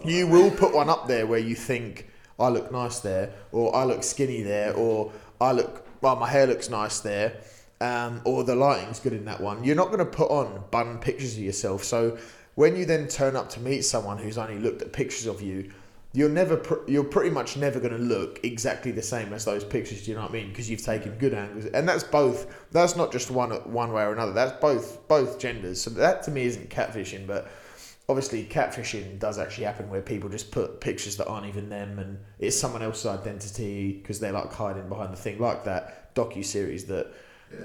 [0.04, 2.08] You will put one up there where you think,
[2.40, 6.46] I look nice there, or I look skinny there, or I look, well, my hair
[6.46, 7.38] looks nice there,
[7.82, 9.64] um, or the lighting's good in that one.
[9.64, 11.84] You're not going to put on bun pictures of yourself.
[11.84, 12.20] So
[12.54, 15.72] when you then turn up to meet someone who's only looked at pictures of you,
[16.16, 19.64] you're never, pr- you're pretty much never going to look exactly the same as those
[19.64, 20.06] pictures.
[20.06, 20.50] Do you know what I mean?
[20.50, 22.70] Because you've taken good angles, and that's both.
[22.72, 24.34] That's not just one one way or another.
[24.34, 25.82] That's both both genders.
[25.82, 27.52] So that to me isn't catfishing, but
[28.08, 32.20] obviously catfishing does actually happen where people just put pictures that aren't even them and
[32.40, 36.86] it's someone else's identity because they're like hiding behind the thing like that docu series
[36.86, 37.12] that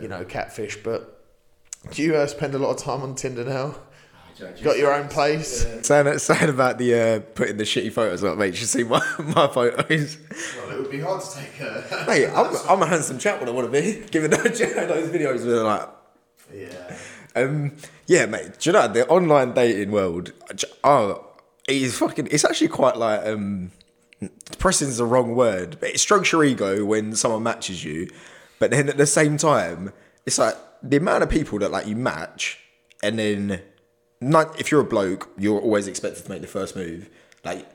[0.00, 1.26] you know catfish but
[1.90, 3.74] do you uh, spend a lot of time on tinder now
[4.62, 8.48] got your own place Saying, saying about the uh, putting the shitty photos up, mate.
[8.48, 10.18] You should see my, my photos.
[10.56, 13.48] well, it would be hard to take a Mate, I'm, I'm a handsome chap when
[13.48, 14.04] I want to be.
[14.10, 15.88] Given those, those videos, they're like,
[16.54, 16.96] yeah
[17.36, 17.76] Um,
[18.06, 18.58] yeah, mate.
[18.58, 20.32] Do you know the online dating world?
[20.82, 21.26] Oh,
[21.68, 22.28] it is fucking.
[22.30, 23.70] It's actually quite like um,
[24.50, 28.10] depressing is the wrong word, but it strokes your ego when someone matches you.
[28.58, 29.92] But then at the same time,
[30.26, 32.58] it's like the amount of people that like you match,
[33.02, 33.62] and then
[34.20, 37.08] not if you're a bloke, you're always expected to make the first move.
[37.44, 37.66] Like,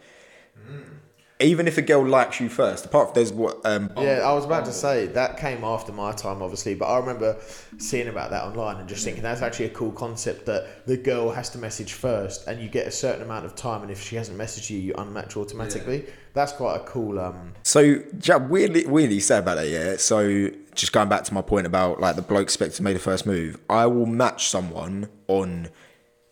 [1.39, 4.45] even if a girl likes you first, apart from there's what um, Yeah, I was
[4.45, 7.37] about to say that came after my time, obviously, but I remember
[7.77, 11.31] seeing about that online and just thinking that's actually a cool concept that the girl
[11.31, 14.15] has to message first, and you get a certain amount of time, and if she
[14.15, 16.05] hasn't messaged you, you unmatch automatically.
[16.33, 17.19] That's quite a cool.
[17.19, 19.97] Um, So, yeah, weirdly, weirdly said about that, yeah.
[19.97, 23.01] So, just going back to my point about like the bloke expected to make the
[23.01, 25.69] first move, I will match someone on.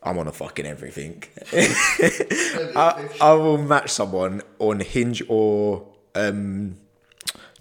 [0.05, 1.23] I'm on a fucking everything.
[2.75, 6.77] I, I will match someone on Hinge or um,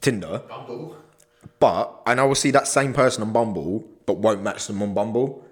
[0.01, 0.97] Tinder, Bumble.
[1.59, 4.95] but and I will see that same person on Bumble, but won't match them on
[4.95, 5.45] Bumble,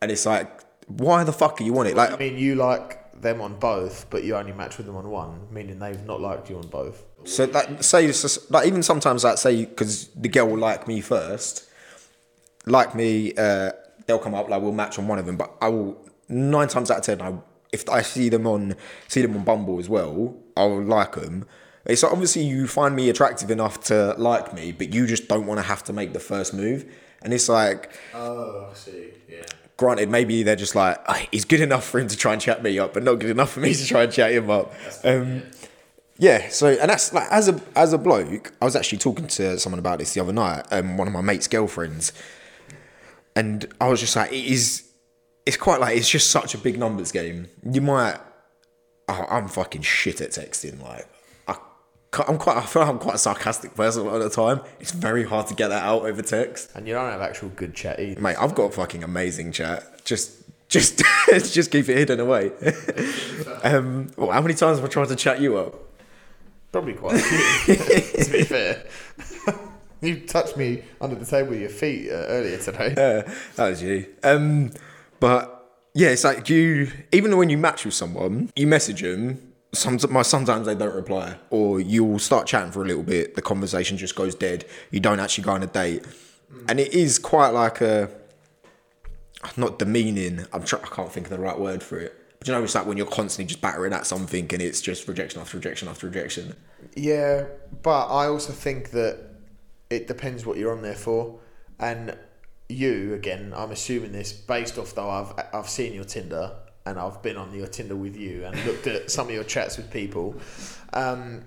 [0.00, 1.96] and it's like, why the fuck are you on it?
[1.96, 5.08] Like, I mean, you like them on both, but you only match with them on
[5.08, 7.04] one, meaning they've not liked you on both.
[7.24, 8.12] So like say
[8.50, 11.68] like even sometimes like say because the girl will like me first,
[12.66, 13.72] like me, uh,
[14.06, 15.36] they'll come up like we'll match on one of them.
[15.36, 17.34] But I will nine times out of ten, I
[17.72, 18.74] if I see them on
[19.08, 21.46] see them on Bumble as well, I'll like them.
[21.84, 25.46] It's like, obviously you find me attractive enough to like me, but you just don't
[25.46, 26.84] want to have to make the first move.
[27.22, 29.08] And it's like Oh, I see.
[29.28, 29.42] Yeah.
[29.76, 32.62] granted, maybe they're just like, "Ah, he's good enough for him to try and chat
[32.62, 34.72] me up, but not good enough for me to try and chat him up.
[35.04, 35.42] Um,
[36.18, 39.58] yeah, so and that's like as a as a bloke, I was actually talking to
[39.58, 42.12] someone about this the other night, um, one of my mate's girlfriends,
[43.34, 44.85] and I was just like, it is,
[45.46, 47.46] it's quite like it's just such a big numbers game.
[47.64, 48.18] You might,
[49.08, 50.82] oh, I'm fucking shit at texting.
[50.82, 51.06] Like,
[51.46, 51.56] I,
[52.26, 54.60] I'm quite, I feel like I'm quite a sarcastic person a lot of the time.
[54.80, 57.74] It's very hard to get that out over text, And you don't have actual good
[57.74, 58.20] chat either.
[58.20, 58.36] mate.
[58.38, 60.04] I've got fucking amazing chat.
[60.04, 60.42] Just.
[60.68, 62.50] Just, just keep it hidden away.
[63.62, 65.76] um, well, how many times have I tried to chat you up?
[66.72, 67.76] Probably quite a few,
[68.24, 68.84] to be fair.
[70.00, 72.94] you touched me under the table with your feet uh, earlier today.
[72.96, 74.06] Yeah, that was you.
[74.24, 74.72] Um,
[75.20, 75.56] but
[75.94, 76.92] yeah, it's like you.
[77.12, 79.52] Even when you match with someone, you message them.
[79.72, 83.34] Some, sometimes they don't reply, or you'll start chatting for a little bit.
[83.34, 84.64] The conversation just goes dead.
[84.90, 86.04] You don't actually go on a date,
[86.68, 88.10] and it is quite like a
[89.56, 90.46] not demeaning.
[90.52, 92.14] I'm try, I can't think of the right word for it.
[92.38, 95.08] But you know, it's like when you're constantly just battering at something, and it's just
[95.08, 96.54] rejection after rejection after rejection.
[96.94, 97.44] Yeah,
[97.82, 99.18] but I also think that
[99.90, 101.38] it depends what you're on there for.
[101.78, 102.16] And
[102.68, 106.52] you, again, I'm assuming this based off though I've I've seen your Tinder
[106.84, 109.76] and I've been on your Tinder with you and looked at some of your chats
[109.76, 110.36] with people.
[110.92, 111.44] Um,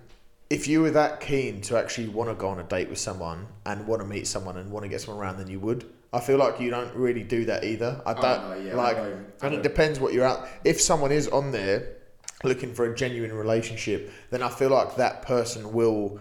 [0.49, 3.47] if you were that keen to actually want to go on a date with someone
[3.65, 5.85] and want to meet someone and want to get someone around, then you would.
[6.11, 8.01] I feel like you don't really do that either.
[8.05, 9.25] I don't no, yeah, I like, don't.
[9.41, 10.47] I and it depends what you're at.
[10.63, 11.97] If someone is on there
[12.43, 16.19] looking for a genuine relationship, then I feel like that person will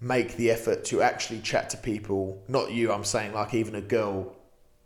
[0.00, 2.42] make the effort to actually chat to people.
[2.48, 4.36] Not you, I'm saying like even a girl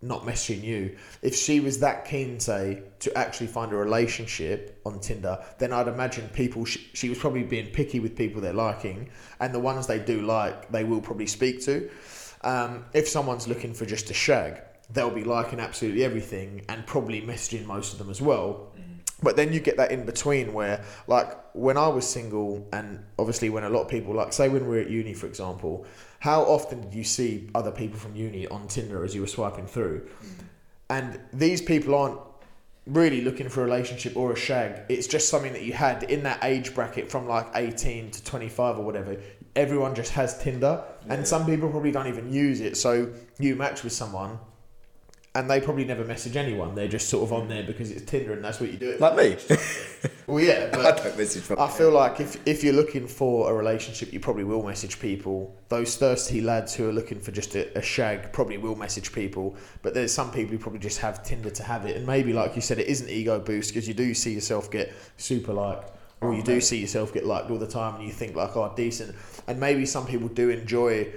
[0.03, 0.97] not messaging you.
[1.21, 5.89] If she was that keen, say, to actually find a relationship on Tinder, then I'd
[5.89, 9.87] imagine people, she, she was probably being picky with people they're liking, and the ones
[9.87, 11.91] they do like, they will probably speak to.
[12.43, 17.21] Um, if someone's looking for just a shag, they'll be liking absolutely everything and probably
[17.21, 18.70] messaging most of them as well.
[19.23, 23.51] But then you get that in between where, like, when I was single, and obviously
[23.51, 25.87] when a lot of people, like, say when we were at uni, for example,
[26.21, 29.67] how often did you see other people from uni on Tinder as you were swiping
[29.67, 30.01] through?
[30.01, 30.45] Mm.
[30.91, 32.19] And these people aren't
[32.87, 34.83] really looking for a relationship or a shag.
[34.89, 38.79] It's just something that you had in that age bracket from like 18 to 25
[38.79, 39.17] or whatever.
[39.57, 42.77] Everyone just has Tinder, and some people probably don't even use it.
[42.77, 44.39] So you match with someone,
[45.41, 46.75] and they probably never message anyone.
[46.75, 48.95] They're just sort of on there because it's Tinder, and that's what you do.
[48.99, 49.37] Like me.
[50.27, 54.13] Well, yeah, I don't message I feel like if, if you're looking for a relationship,
[54.13, 55.57] you probably will message people.
[55.71, 59.57] Those thirsty lads who are looking for just a, a shag probably will message people.
[59.81, 61.97] But there's some people who probably just have Tinder to have it.
[61.97, 64.71] And maybe, like you said, it is an ego boost because you do see yourself
[64.71, 65.91] get super liked.
[66.21, 68.55] Or oh, you do see yourself get liked all the time and you think like,
[68.55, 69.17] oh, decent.
[69.47, 71.09] And maybe some people do enjoy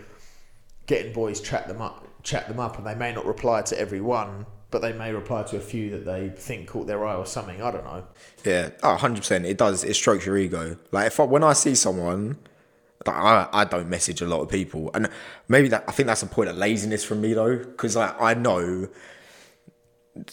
[0.86, 4.01] getting boys chat them up, chat them up, and they may not reply to every
[4.01, 7.26] one, but they may reply to a few that they think caught their eye or
[7.26, 7.61] something.
[7.61, 8.03] I don't know.
[8.43, 9.45] Yeah, oh, 100%.
[9.45, 9.84] It does.
[9.84, 10.78] It strokes your ego.
[10.91, 12.38] Like, if I, when I see someone,
[13.05, 14.89] I, I don't message a lot of people.
[14.93, 15.09] And
[15.47, 17.57] maybe that, I think that's a point of laziness from me, though.
[17.57, 18.88] Because, like, I know,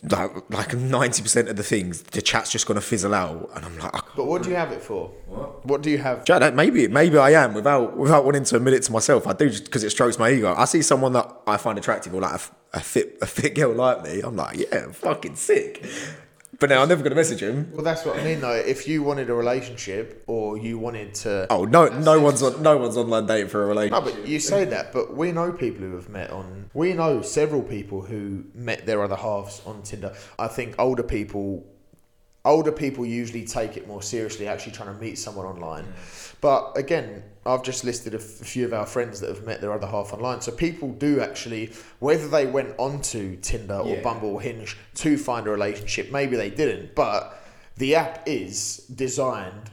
[0.03, 3.51] like, like 90% of the things, the chat's just to fizzle out.
[3.55, 5.09] And I'm like, I But what do you have it for?
[5.27, 5.65] What?
[5.67, 6.25] What do you have?
[6.27, 9.27] That maybe maybe I am without without wanting to admit it to myself.
[9.27, 10.55] I do just because it strokes my ego.
[10.57, 12.41] I see someone that I find attractive or like
[12.73, 14.21] a fit a fit girl like me.
[14.21, 15.87] I'm like, yeah, fucking sick.
[16.61, 17.73] But now I'm never gonna message him.
[17.73, 18.53] Well, that's what I mean, though.
[18.53, 21.47] If you wanted a relationship or you wanted to.
[21.51, 24.15] Oh no, no one's on no one's online dating for a No, relationship.
[24.19, 26.69] but you say that, but we know people who have met on.
[26.75, 30.13] We know several people who met their other halves on Tinder.
[30.39, 31.65] I think older people,
[32.45, 35.87] older people usually take it more seriously, actually trying to meet someone online.
[36.41, 39.73] But again, I've just listed a f- few of our friends that have met their
[39.73, 40.41] other half online.
[40.41, 44.03] So people do actually, whether they went onto Tinder or Yeah.
[44.03, 47.43] Bumble or Hinge to find a relationship, maybe they didn't, but
[47.77, 49.71] the app is designed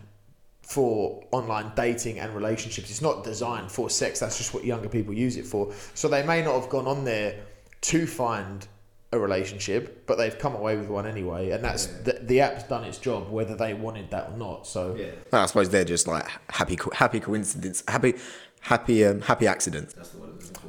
[0.61, 2.89] for online dating and relationships.
[2.89, 4.19] It's not designed for sex.
[4.19, 5.71] That's just what younger people use it for.
[5.93, 7.35] So they may not have gone on there
[7.81, 8.67] to find
[9.11, 11.51] a relationship, but they've come away with one anyway.
[11.51, 14.67] And that's the, the app's done its job, whether they wanted that or not.
[14.67, 14.97] So
[15.31, 18.15] I suppose they're just like happy co- happy coincidence, happy
[18.61, 19.95] happy um, happy accidents.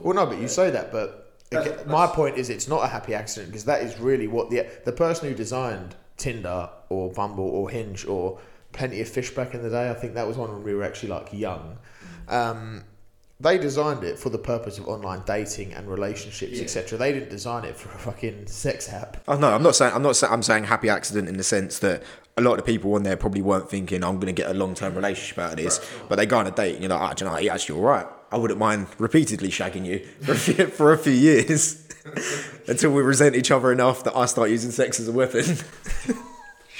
[0.01, 3.15] Well, no, but you say that, but again, my point is it's not a happy
[3.15, 7.71] accident because that is really what the the person who designed Tinder or Bumble or
[7.71, 8.39] Hinge or
[8.73, 9.91] Plenty of Fish back in the day.
[9.91, 11.79] I think that was one when we were actually like young.
[12.29, 12.85] Um,
[13.41, 16.99] they designed it for the purpose of online dating and relationships, etc.
[16.99, 19.19] They didn't design it for a fucking sex app.
[19.29, 21.79] Oh no, I'm not saying I'm not saying I'm saying happy accident in the sense
[21.79, 22.03] that
[22.37, 24.55] a lot of the people on there probably weren't thinking I'm going to get a
[24.55, 27.01] long term relationship out of this, but they go on a date and you're like,
[27.01, 28.07] ah, do you know, he actually all right.
[28.31, 31.89] I wouldn't mind repeatedly shagging you for a few, for a few years
[32.67, 35.45] until we resent each other enough that I start using sex as a weapon.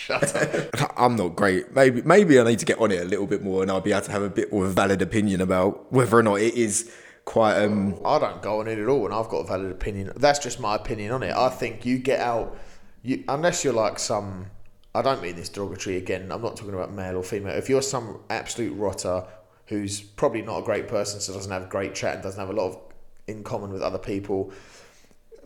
[0.09, 0.95] Shut up.
[0.97, 1.75] I'm not great.
[1.75, 3.93] Maybe maybe I need to get on it a little bit more, and I'll be
[3.93, 6.55] able to have a bit more of a valid opinion about whether or not it
[6.55, 6.91] is
[7.27, 7.63] quite.
[7.63, 10.13] um I don't go on it at all, and I've got a valid opinion.
[10.17, 11.37] That's just my opinion on it.
[11.37, 12.57] I think you get out,
[13.03, 14.47] you unless you're like some.
[14.95, 16.33] I don't mean this derogatory again.
[16.33, 17.55] I'm not talking about male or female.
[17.55, 19.27] If you're some absolute rotter
[19.67, 22.59] who's probably not a great person, so doesn't have great chat and doesn't have a
[22.59, 22.79] lot of
[23.27, 24.51] in common with other people,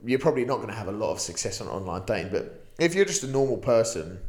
[0.05, 2.31] you're probably not going to have a lot of success on online dating.
[2.31, 4.21] But if you're just a normal person,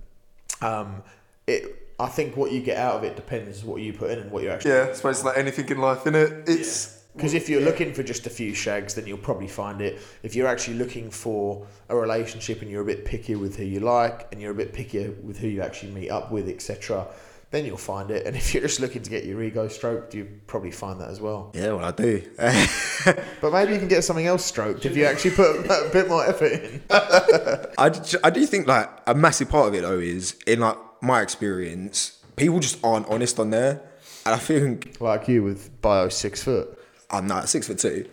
[0.64, 1.03] um,
[1.47, 1.80] it.
[1.99, 4.43] I think what you get out of it depends what you put in and what
[4.43, 4.72] you actually.
[4.72, 7.93] Yeah, I suppose it's like anything in life, in it, It's Because if you're looking
[7.93, 10.01] for just a few shags, then you'll probably find it.
[10.24, 13.80] If you're actually looking for a relationship and you're a bit pickier with who you
[13.82, 17.07] like and you're a bit pickier with who you actually meet up with, etc.,
[17.54, 18.26] then you'll find it.
[18.26, 21.22] And if you're just looking to get your ego stroked, you probably find that as
[21.22, 21.51] well.
[21.54, 22.22] yeah, well, I do.
[23.41, 26.26] But maybe you can get something else stroked if you actually put a bit more
[26.26, 26.82] effort in.
[26.89, 27.91] I,
[28.24, 32.24] I do think like a massive part of it though is in like my experience,
[32.38, 33.82] people just aren't honest on there,
[34.26, 36.80] and I think Like you with bio six foot.
[37.12, 38.06] I'm not six foot two.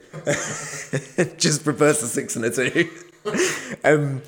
[1.39, 2.91] Just prefers the six and a two.
[3.85, 4.23] um,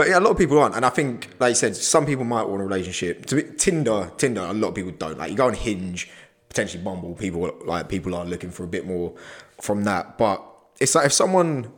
[0.00, 2.24] but yeah, a lot of people aren't, and I think, like you said, some people
[2.24, 3.26] might want a relationship.
[3.26, 5.18] To be, Tinder, Tinder, a lot of people don't.
[5.18, 6.08] Like you go on Hinge,
[6.48, 9.12] potentially Bumble, people like people are looking for a bit more
[9.60, 10.16] from that.
[10.16, 10.42] But
[10.80, 11.70] it's like if someone,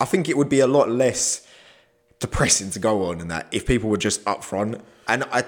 [0.00, 1.46] I think it would be a lot less
[2.18, 4.80] depressing to go on and that if people were just upfront.
[5.06, 5.44] And I,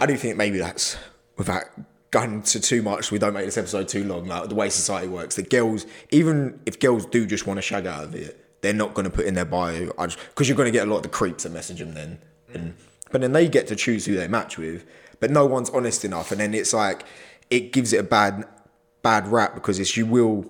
[0.00, 0.96] I do think maybe that's
[1.36, 1.64] without
[2.12, 3.10] going to too much.
[3.10, 4.26] We don't make this episode too long.
[4.26, 7.86] Like the way society works, that girls, even if girls do just want to shag
[7.86, 10.72] out of it, they're not going to put in their bio because you're going to
[10.72, 12.18] get a lot of the creeps that message them then.
[12.52, 12.74] And,
[13.10, 14.86] but then they get to choose who they match with.
[15.20, 17.04] But no one's honest enough, and then it's like
[17.50, 18.44] it gives it a bad,
[19.02, 20.46] bad rap because it's you will.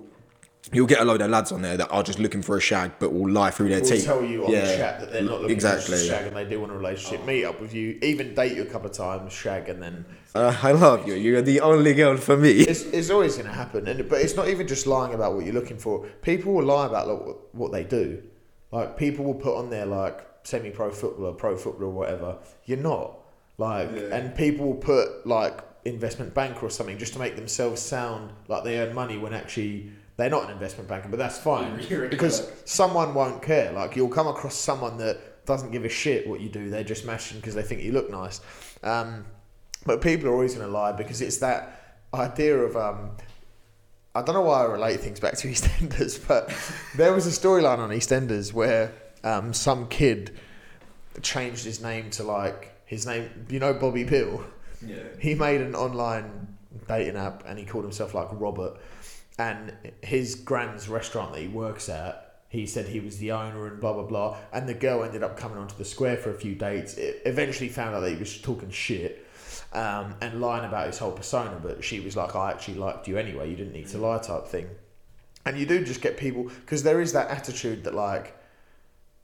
[0.73, 2.93] You'll get a load of lads on there that are just looking for a shag,
[2.99, 4.05] but will lie through their Will teeth.
[4.05, 5.95] tell you on the chat that they're not looking exactly.
[5.97, 7.25] for a shag and they do want a relationship.
[7.25, 10.55] Meet up with you, even date you a couple of times, shag, and then Uh,
[10.63, 11.13] I love you.
[11.13, 12.51] You're the only girl for me.
[12.51, 13.87] it's, it's always going to happen.
[13.87, 16.05] And but it's not even just lying about what you're looking for.
[16.21, 18.23] People will lie about like, what- they do.
[18.71, 22.37] Like people will put on there like semi-pro footballer, pro footballer, whatever.
[22.65, 23.19] You're not
[23.57, 28.31] like, and people will put like investment banker or something just to make themselves sound
[28.47, 29.91] like they earn money when actually.
[30.17, 31.75] They're not an investment banker, but that's fine
[32.09, 33.71] because someone won't care.
[33.73, 36.69] Like you'll come across someone that doesn't give a shit what you do.
[36.69, 38.39] They're just mashing because they think you look nice.
[38.81, 39.25] Um,
[39.85, 43.11] but people are always going to lie because it's that idea of um,
[44.15, 46.53] I don't know why I relate things back to EastEnders, but
[46.95, 48.93] there was a storyline on EastEnders where
[49.23, 50.37] um, some kid
[51.21, 53.29] changed his name to like his name.
[53.49, 54.43] You know Bobby Beale.
[54.85, 54.97] Yeah.
[55.19, 56.55] He made an online
[56.87, 58.77] dating app and he called himself like Robert.
[59.37, 63.79] And his grand's restaurant that he works at, he said he was the owner and
[63.81, 64.37] blah blah blah.
[64.53, 66.95] And the girl ended up coming onto the square for a few dates.
[66.95, 69.27] It eventually found out that he was talking shit
[69.73, 71.59] um, and lying about his whole persona.
[71.61, 73.49] But she was like, "I actually liked you anyway.
[73.49, 74.69] You didn't need to lie," type thing.
[75.45, 78.35] And you do just get people because there is that attitude that like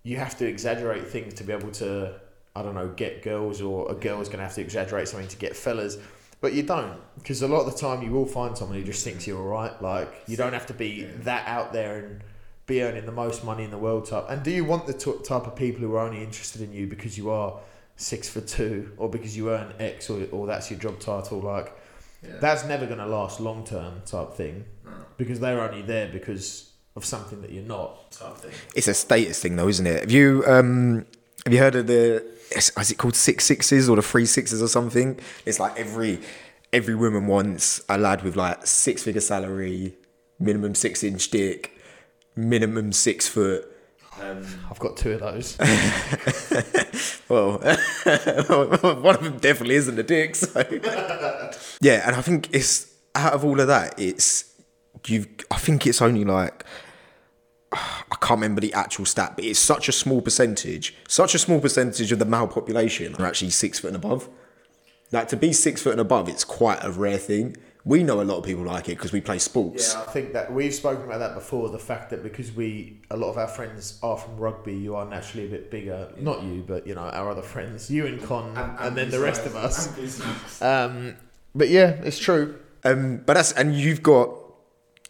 [0.03, 2.19] you have to exaggerate things to be able to
[2.55, 5.29] I don't know get girls or a girl is going to have to exaggerate something
[5.29, 5.97] to get fellas.
[6.41, 9.03] But you don't, because a lot of the time you will find someone who just
[9.03, 9.79] thinks you're alright.
[9.81, 12.23] Like you don't have to be that out there and
[12.65, 14.25] be earning the most money in the world type.
[14.27, 16.87] And do you want the t- type of people who are only interested in you
[16.87, 17.59] because you are
[17.95, 21.39] six for two, or because you earn X, or, or that's your job title?
[21.39, 21.77] Like
[22.39, 24.65] that's never going to last long term type thing,
[25.17, 28.51] because they're only there because of something that you're not type thing.
[28.75, 29.99] It's a status thing, though, isn't it?
[30.01, 31.05] Have you um
[31.45, 32.25] have you heard of the
[32.55, 35.19] is it called six sixes or the three sixes or something?
[35.45, 36.19] It's like every
[36.73, 39.95] every woman wants a lad with like six figure salary,
[40.39, 41.77] minimum six inch dick,
[42.35, 43.67] minimum six foot.
[44.21, 45.57] I've got two of those.
[47.31, 50.35] Well, one of them definitely isn't a dick.
[50.35, 50.59] So
[51.81, 54.53] yeah, and I think it's out of all of that, it's
[55.07, 55.27] you.
[55.49, 56.65] I think it's only like
[57.71, 61.61] I can't remember the actual stat, but it's such a small percentage, such a small
[61.61, 64.29] percentage of the male population are actually six foot and above.
[65.11, 67.57] Like to be six foot and above, it's quite a rare thing.
[67.83, 69.93] We know a lot of people like it because we play sports.
[69.93, 71.69] Yeah, I think that we've spoken about that before.
[71.69, 75.05] The fact that because we, a lot of our friends are from rugby, you are
[75.05, 76.13] naturally a bit bigger.
[76.17, 79.45] Not you, but you know our other friends, you and Con, and, then the rest
[79.45, 80.61] of us.
[80.61, 81.15] Um,
[81.55, 82.59] but yeah, it's true.
[82.83, 84.29] Um, but that's and you've got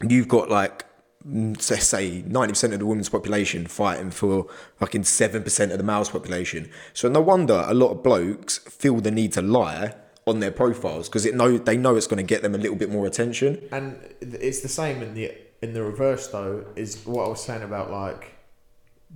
[0.07, 0.85] you've got like
[1.25, 4.47] let's say ninety percent of the women's population fighting for
[4.77, 6.69] fucking seven percent of the male's population.
[6.93, 9.95] So no wonder a lot of blokes feel the need to lie
[10.25, 12.75] on their profiles because it know they know it's going to get them a little
[12.75, 13.61] bit more attention.
[13.71, 17.63] And it's the same in the in the reverse though is what I was saying
[17.63, 18.33] about like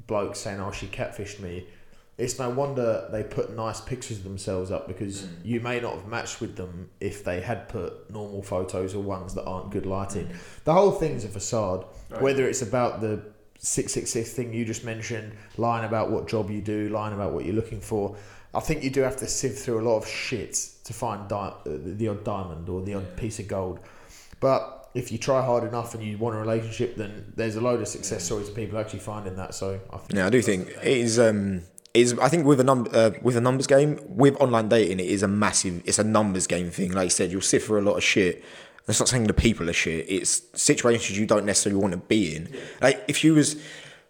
[0.07, 1.67] blokes saying, "Oh, she catfished me."
[2.17, 5.27] It's no wonder they put nice pictures of themselves up because Mm.
[5.43, 9.33] you may not have matched with them if they had put normal photos or ones
[9.35, 10.29] that aren't good lighting.
[10.63, 11.81] The whole thing's a facade.
[11.81, 12.13] Mm.
[12.13, 12.21] Right.
[12.21, 13.19] Whether it's about the
[13.59, 17.33] six six six thing you just mentioned, lying about what job you do, lying about
[17.33, 18.15] what you're looking for.
[18.53, 20.53] I think you do have to sift through a lot of shit
[20.85, 23.79] to find di- uh, the odd diamond or the odd piece of gold.
[24.39, 27.81] But if you try hard enough and you want a relationship, then there's a load
[27.81, 29.53] of success stories of people actually finding that.
[29.53, 31.19] So I think Yeah, I do think it is.
[31.19, 31.63] Um,
[31.95, 35.07] is I think with a num uh, with a numbers game with online dating, it
[35.07, 35.81] is a massive.
[35.85, 36.91] It's a numbers game thing.
[36.91, 38.43] Like you said, you'll sit for a lot of shit.
[38.85, 40.05] That's not saying the people are shit.
[40.07, 42.53] It's situations you don't necessarily want to be in.
[42.81, 43.55] Like if you was,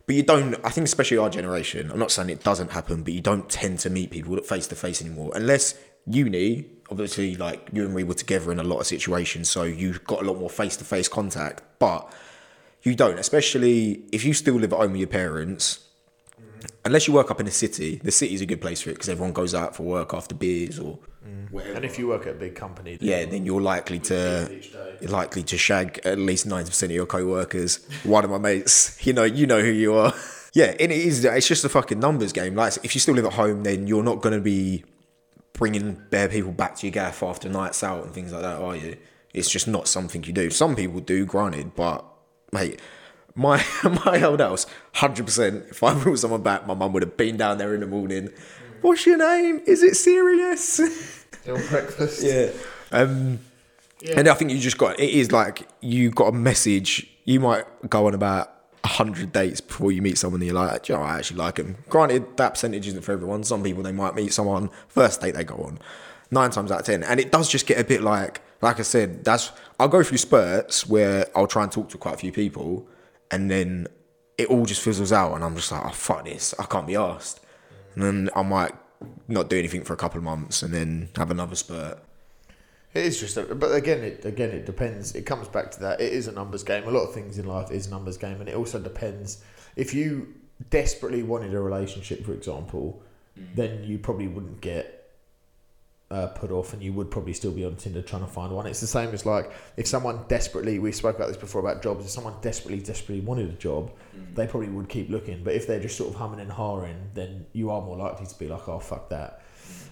[0.05, 0.55] but you don't.
[0.65, 1.91] I think especially our generation.
[1.91, 4.75] I'm not saying it doesn't happen, but you don't tend to meet people face to
[4.75, 5.75] face anymore unless
[6.05, 6.65] uni.
[6.91, 10.21] Obviously, like you and we were together in a lot of situations, so you've got
[10.21, 11.63] a lot more face to face contact.
[11.79, 12.11] But
[12.83, 15.84] you don't, especially if you still live at home with your parents
[16.83, 19.09] unless you work up in a city, the city's a good place for it because
[19.09, 20.99] everyone goes out for work after beers or
[21.51, 21.73] whatever.
[21.75, 24.49] and if you work at a big company, then yeah, then you're likely to
[25.01, 27.85] you're likely to shag at least ninety percent of your co-workers.
[28.03, 30.13] One of my mates, you know, you know who you are.
[30.55, 31.25] Yeah, and it is.
[31.25, 32.55] It's just a fucking numbers game.
[32.55, 34.85] Like, if you still live at home, then you're not going to be
[35.51, 38.73] bringing bare people back to your gaff after nights out and things like that, are
[38.73, 38.95] you?
[39.33, 40.49] It's just not something you do.
[40.49, 42.05] Some people do, granted, but
[42.53, 42.79] mate,
[43.35, 43.63] my
[44.05, 45.65] my old house, hundred percent.
[45.69, 48.29] If I brought someone back, my mum would have been down there in the morning.
[48.81, 49.61] What's your name?
[49.65, 50.61] Is it serious?
[51.41, 52.23] Still breakfast.
[52.23, 52.49] yeah.
[52.91, 53.39] Um,
[54.15, 57.07] And I think you just got it is like you got a message.
[57.25, 58.51] You might go on about
[58.85, 61.55] hundred dates before you meet someone and you're like, "Do you know, I actually like
[61.55, 61.77] them.
[61.89, 63.43] Granted, that percentage isn't for everyone.
[63.43, 65.79] Some people they might meet someone first date they go on.
[66.29, 68.83] Nine times out of ten, and it does just get a bit like, like I
[68.83, 72.31] said, that's I'll go through spurts where I'll try and talk to quite a few
[72.31, 72.87] people,
[73.31, 73.87] and then
[74.37, 76.95] it all just fizzles out, and I'm just like, oh fuck this, I can't be
[76.95, 77.39] asked,
[77.95, 78.73] and then I might
[79.27, 81.99] not do anything for a couple of months, and then have another spurt.
[82.93, 85.15] It is just, a, but again, it again it depends.
[85.15, 85.99] It comes back to that.
[85.99, 86.87] It is a numbers game.
[86.87, 89.43] A lot of things in life is a numbers game, and it also depends.
[89.75, 90.33] If you
[90.69, 93.03] desperately wanted a relationship, for example,
[93.37, 93.53] mm.
[93.53, 94.94] then you probably wouldn't get
[96.11, 98.67] uh, put off, and you would probably still be on Tinder trying to find one.
[98.67, 100.77] It's the same as like if someone desperately.
[100.79, 102.05] We spoke about this before about jobs.
[102.05, 103.91] If someone desperately, desperately wanted a job,
[104.35, 105.43] they probably would keep looking.
[105.43, 108.39] But if they're just sort of humming and hawing, then you are more likely to
[108.39, 109.41] be like, oh fuck that.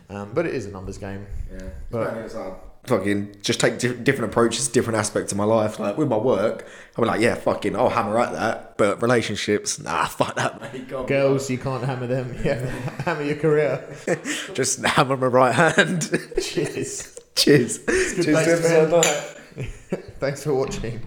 [0.09, 1.25] Um, but it is a numbers game.
[1.51, 2.07] Yeah, But-
[2.85, 5.79] fucking just take di- different approaches, different aspects of my life.
[5.79, 6.67] Like with my work,
[6.97, 8.77] I'm like, yeah, fucking, I'll hammer at that.
[8.77, 10.87] But relationships, nah, fuck that, mate.
[10.87, 11.05] Go on.
[11.05, 12.35] Girls, you can't hammer them.
[12.43, 12.65] Yeah,
[13.05, 13.83] hammer your career.
[14.53, 16.09] just hammer my right hand.
[16.41, 17.17] Cheers.
[17.35, 17.85] Cheers.
[17.85, 19.67] Cheers place to to episode end.
[19.95, 20.03] nine.
[20.19, 20.99] Thanks for watching.